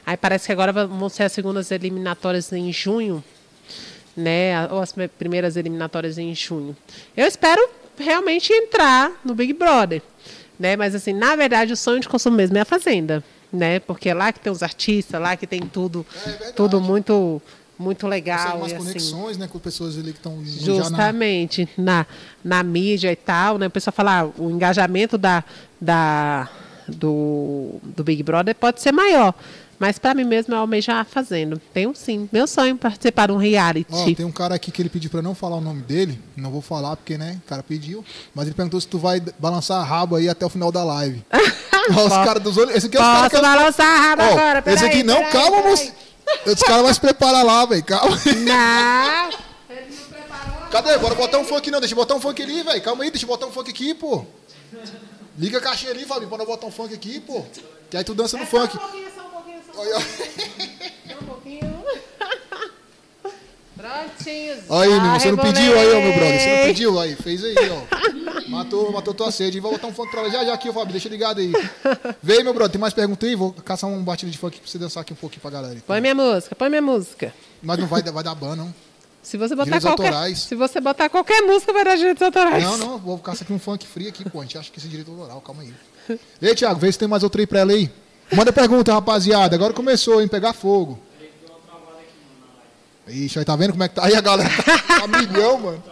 [0.06, 3.24] Aí parece que agora vão ser as segundas eliminatórias em junho,
[4.16, 4.68] né?
[4.70, 6.78] Ou as primeiras eliminatórias em junho.
[7.18, 7.68] Eu espero
[7.98, 10.04] realmente entrar no Big Brother,
[10.60, 10.76] né?
[10.76, 13.80] Mas assim, na verdade, o sonho de consumo mesmo é a fazenda, né?
[13.80, 16.54] Porque é lá que tem os artistas, lá que tem tudo, É verdade.
[16.54, 17.42] tudo muito
[17.78, 18.86] muito legal umas e assim.
[18.86, 20.78] conexões, né, com pessoas ali que estão já na...
[20.78, 22.06] Justamente, na,
[22.44, 23.66] na mídia e tal, né?
[23.66, 25.44] O pessoal fala, ah, o engajamento da,
[25.80, 26.48] da,
[26.88, 29.34] do, do Big Brother pode ser maior.
[29.82, 31.60] Mas pra mim mesmo é almejar fazendo.
[31.74, 32.30] Tenho sim.
[32.32, 33.90] Meu sonho é participar de um reality.
[33.92, 36.22] Ó, tem um cara aqui que ele pediu pra não falar o nome dele.
[36.38, 38.06] Não vou falar porque, né, o cara pediu.
[38.36, 41.26] Mas ele perguntou se tu vai balançar a rabo aí até o final da live.
[41.98, 42.76] Ó, os caras dos olhos.
[42.76, 43.50] Esse aqui é os caras Posso que...
[43.50, 44.60] balançar a raba Ó, agora?
[44.60, 45.92] esse Peraí, aqui não, peraí, calma, moço.
[46.46, 47.84] Os caras vão se preparar lá, velho.
[47.84, 48.16] Calma.
[48.16, 49.32] Não.
[50.70, 50.96] Cadê?
[51.00, 52.82] Bora botar um funk não, deixa eu botar um funk ali, velho.
[52.84, 54.24] Calma aí, deixa eu botar um funk aqui, pô.
[55.40, 57.44] Liga a caixinha ali, Fabinho, pra nós botar um funk aqui, pô.
[57.90, 58.78] Que aí tu dança no funk.
[58.78, 59.11] Só um
[59.82, 59.98] Olha,
[61.22, 61.84] um pouquinho.
[63.76, 64.54] Prontinho.
[64.70, 65.54] aí, meu você não rebolei.
[65.54, 66.40] pediu aí, ó, meu brother.
[66.40, 68.50] Você não pediu aí, fez aí, ó.
[68.50, 69.60] Matou, matou tua sede.
[69.60, 70.30] Vai botar um funk pra lá.
[70.30, 71.52] Já, já aqui, ó, Fabinho, deixa ligado aí.
[72.22, 73.36] Vem, meu brother, tem mais pergunta aí?
[73.36, 75.74] Vou caçar um batida de funk pra você dançar aqui um pouquinho pra galera.
[75.74, 75.86] então.
[75.88, 77.34] Põe minha música, põe minha música.
[77.62, 78.74] Mas não vai, vai dar ban, não.
[79.24, 80.40] Se você botar Direitos qualquer, autorais.
[80.40, 82.64] se você botar qualquer música vai dar direitos autorais.
[82.64, 84.40] Não, não, vou caçar aqui um funk free aqui, pô.
[84.40, 85.74] A gente acha que esse direito autoral, calma aí.
[86.42, 87.90] Ei, Thiago, vê se tem mais outra aí pra ela aí.
[88.34, 89.56] Manda pergunta, rapaziada.
[89.56, 90.28] Agora começou, hein?
[90.28, 91.00] Pegar fogo.
[93.08, 94.50] Ixi, aí tá vendo como é que tá aí a galera?
[95.02, 95.84] Tá milhão, mano.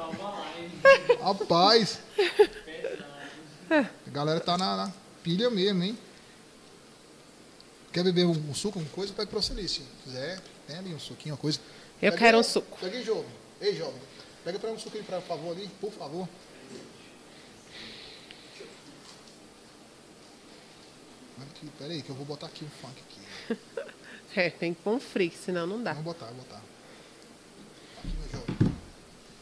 [1.22, 2.00] Rapaz.
[3.72, 5.98] A galera tá na, na pilha mesmo, hein?
[7.92, 9.12] Quer beber um, um suco, alguma coisa?
[9.14, 10.40] Pega pra você ali, se quiser.
[10.68, 11.60] Tem ali um suquinho, uma coisa.
[12.02, 12.78] Eu Pega quero um suco.
[12.80, 13.26] Pega aí, jovem.
[13.60, 14.00] Ei, jovem.
[14.46, 16.30] Pega pra um suco aí, por favor, ali, por favor.
[21.42, 23.60] Aqui, pera aí, que eu vou botar aqui um funk aqui.
[24.36, 25.92] É, tem que pôr um free, senão não dá.
[25.94, 26.62] Vou botar, vou botar.
[27.98, 28.72] Aqui.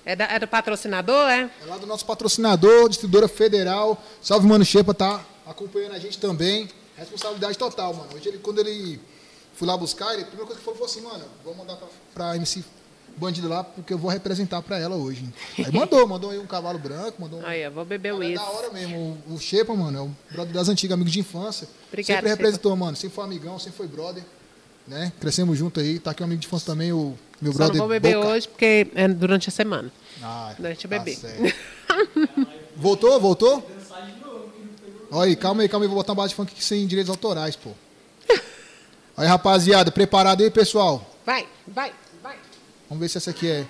[0.06, 1.52] É, da- é do patrocinador, é?
[1.62, 4.02] É lá do nosso patrocinador, distribuidora federal.
[4.22, 6.70] Salve, mano Xepa, tá acompanhando a gente também.
[6.96, 8.16] Responsabilidade total, mano.
[8.16, 8.98] Hoje, ele, quando ele
[9.56, 11.88] fui lá buscar, ele, a primeira coisa que falou foi assim, mano, vou mandar pra,
[12.14, 12.64] pra MC
[13.16, 15.24] Bandido lá, porque eu vou representar pra ela hoje.
[15.58, 17.46] Aí mandou, mandou aí um cavalo branco, mandou um.
[17.46, 19.18] Aí, eu vou beber o Cara, é da hora mesmo.
[19.28, 21.68] O, o Xepa, mano, é um brother das antigas, amigo de infância.
[21.88, 22.96] Obrigada, sempre representou, mano.
[22.96, 24.24] Sempre foi amigão, sempre foi brother.
[24.88, 25.12] Né?
[25.20, 25.98] Crescemos junto aí.
[26.00, 27.78] Tá aqui um amigo de infância também, o meu Só não brother.
[27.80, 28.28] vou beber Boca.
[28.30, 29.92] hoje porque é durante a semana.
[30.22, 31.16] Ah, Durante o tá bebê.
[31.16, 31.56] certo.
[32.76, 33.72] voltou, voltou?
[35.10, 35.88] Olha aí, calma aí, calma aí.
[35.88, 37.72] Vou botar uma base de funk aqui sem direitos autorais, pô.
[39.18, 41.04] Aí, rapaziada, preparado aí, pessoal?
[41.26, 41.92] Vai, vai.
[42.90, 43.66] Vamos ver se essa aqui é.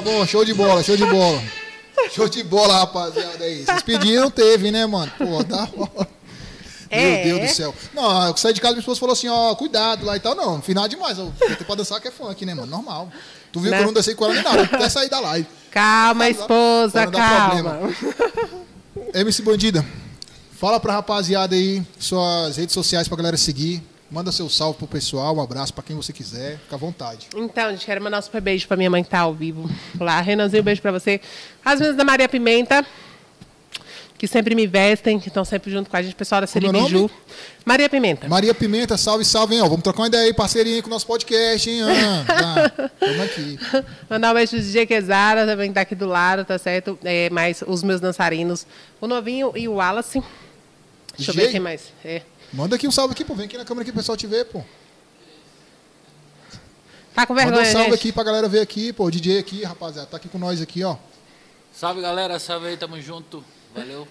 [0.00, 0.26] Tá bom, tá bom.
[0.26, 1.42] Show de bola, show de bola.
[2.12, 3.64] Show de bola, rapaziada aí.
[3.64, 5.12] Vocês pediram, teve, né, mano?
[5.18, 6.08] Pô, da hora.
[6.88, 7.24] É.
[7.24, 7.74] Meu Deus do céu.
[7.94, 10.34] Não, eu saí de casa e minha esposa falou assim, ó, cuidado lá e tal.
[10.34, 11.18] Não, final demais.
[11.18, 12.66] Eu botei pra dançar que é funk, né, mano?
[12.66, 13.10] Normal.
[13.52, 13.76] Tu viu Né?
[13.76, 14.62] que eu não dancei com ela nem nada.
[14.62, 15.46] Até sair da live.
[15.70, 17.78] Calma, esposa, não calma.
[19.14, 19.84] MC Bandida,
[20.58, 23.80] fala pra rapaziada aí suas redes sociais pra galera seguir.
[24.10, 26.58] Manda seu salve pro pessoal, um abraço pra quem você quiser.
[26.58, 27.28] Fica à vontade.
[27.36, 29.70] Então, gente, quero mandar um super beijo pra minha mãe que tá ao vivo.
[30.00, 31.20] Lá, Renanzinho, um beijo pra você.
[31.64, 32.84] As meninas da Maria Pimenta,
[34.18, 37.10] que sempre me vestem, que estão sempre junto com a gente, pessoal da Como é?
[37.64, 38.28] Maria Pimenta.
[38.28, 39.62] Maria Pimenta, salve, salve, hein?
[39.62, 41.82] Ó, vamos trocar uma ideia aí, parceria aí com o nosso podcast, hein?
[41.84, 42.24] Ah,
[42.76, 42.88] tá.
[42.98, 43.58] Tamo aqui.
[44.10, 46.98] Mandar um beijo pro DJ Quesara, também que tá aqui do lado, tá certo?
[47.04, 48.66] É, mais os meus dançarinos,
[49.00, 50.20] o Novinho e o Wallace.
[51.16, 51.46] Deixa eu DJ?
[51.46, 51.92] ver quem mais.
[52.04, 52.22] É.
[52.52, 53.34] Manda aqui um salve aqui, pô.
[53.34, 54.62] Vem aqui na câmera que o pessoal te vê, pô.
[57.14, 57.94] Tá com Manda vergonha, um salve gente?
[57.98, 59.04] aqui pra galera ver aqui, pô.
[59.06, 60.06] O DJ aqui, rapaziada.
[60.08, 60.96] Tá aqui com nós aqui, ó.
[61.72, 63.44] Salve galera, salve aí, tamo junto.
[63.74, 64.06] Valeu.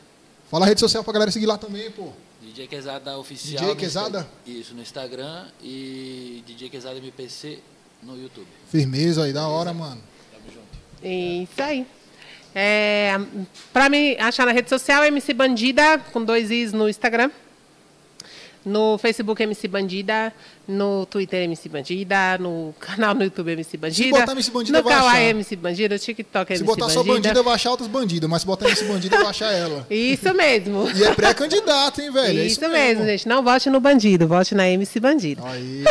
[0.49, 2.09] Fala a rede social pra galera seguir lá também, pô.
[2.41, 3.61] DJ Quesada Oficial.
[3.61, 4.19] DJ Quesada?
[4.19, 7.59] Insta- Isso, no Instagram e DJ Quesada MPC
[8.01, 8.47] no YouTube.
[8.71, 10.01] Firmeza aí, da hora, mano.
[10.31, 11.05] Tamo junto.
[11.05, 11.85] Isso aí.
[12.55, 13.19] É,
[13.71, 17.29] pra me achar na rede social, MC Bandida, com dois Is no Instagram.
[18.65, 20.33] No Facebook, MC Bandida.
[20.67, 22.37] No Twitter, MC Bandida.
[22.37, 24.19] No canal no YouTube, MC Bandida.
[24.19, 25.29] botar MC Bandida, no vai Kawaii, achar.
[25.29, 25.95] MC Bandida.
[25.95, 27.13] No TikTok, Se MC botar só Bandida.
[27.29, 28.29] bandida, vai achar outras bandidas.
[28.29, 29.87] Mas se botar esse bandida, vai achar ela.
[29.89, 30.89] Isso mesmo.
[30.91, 32.39] E é pré-candidato, hein, velho?
[32.41, 33.27] É isso, mesmo, gente.
[33.27, 35.41] Não vote no bandido, vote na MC Bandida.
[35.45, 35.83] Aí.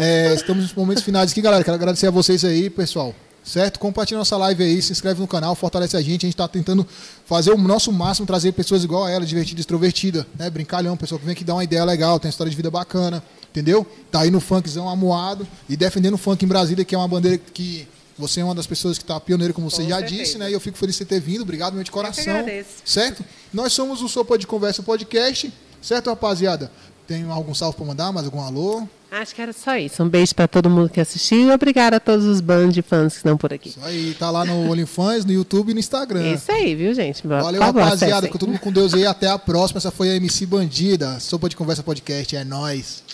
[0.00, 1.62] É, estamos nos momentos finais aqui, galera.
[1.62, 3.14] Quero agradecer a vocês aí, pessoal.
[3.44, 3.78] Certo?
[3.78, 6.24] Compartilha nossa live aí, se inscreve no canal, fortalece a gente.
[6.24, 6.86] A gente está tentando
[7.26, 10.50] fazer o nosso máximo, trazer pessoas igual a ela, divertida, extrovertida, né?
[10.50, 13.22] Brincalhão, pessoa que vem aqui dar uma ideia legal, tem uma história de vida bacana,
[13.50, 13.86] entendeu?
[14.10, 17.38] Tá aí no funkzão amuado e defendendo o funk em Brasília, que é uma bandeira
[17.38, 20.22] que Você é uma das pessoas que está pioneira, como você Com já certeza.
[20.22, 20.48] disse, né?
[20.48, 21.42] E eu fico feliz de você ter vindo.
[21.42, 22.22] Obrigado, meu de coração.
[22.36, 22.68] agradeço.
[22.84, 23.24] Certo?
[23.52, 25.52] Nós somos o Sopa de Conversa Podcast.
[25.82, 26.70] Certo, rapaziada?
[27.08, 28.12] Tem algum salve para mandar?
[28.12, 28.86] Mais algum alô?
[29.14, 30.02] Acho que era só isso.
[30.02, 33.12] Um beijo para todo mundo que assistiu e obrigada a todos os bandos de fãs
[33.12, 33.68] que estão por aqui.
[33.68, 36.32] Isso aí, tá lá no OnlyFans, no YouTube e no Instagram.
[36.32, 37.24] Isso aí, viu, gente?
[37.24, 38.26] Valeu, favor, rapaziada.
[38.26, 39.06] Com todo mundo com Deus aí.
[39.06, 39.78] Até a próxima.
[39.78, 41.20] Essa foi a MC Bandida.
[41.20, 42.34] Sopa de Conversa Podcast.
[42.34, 43.04] É nóis.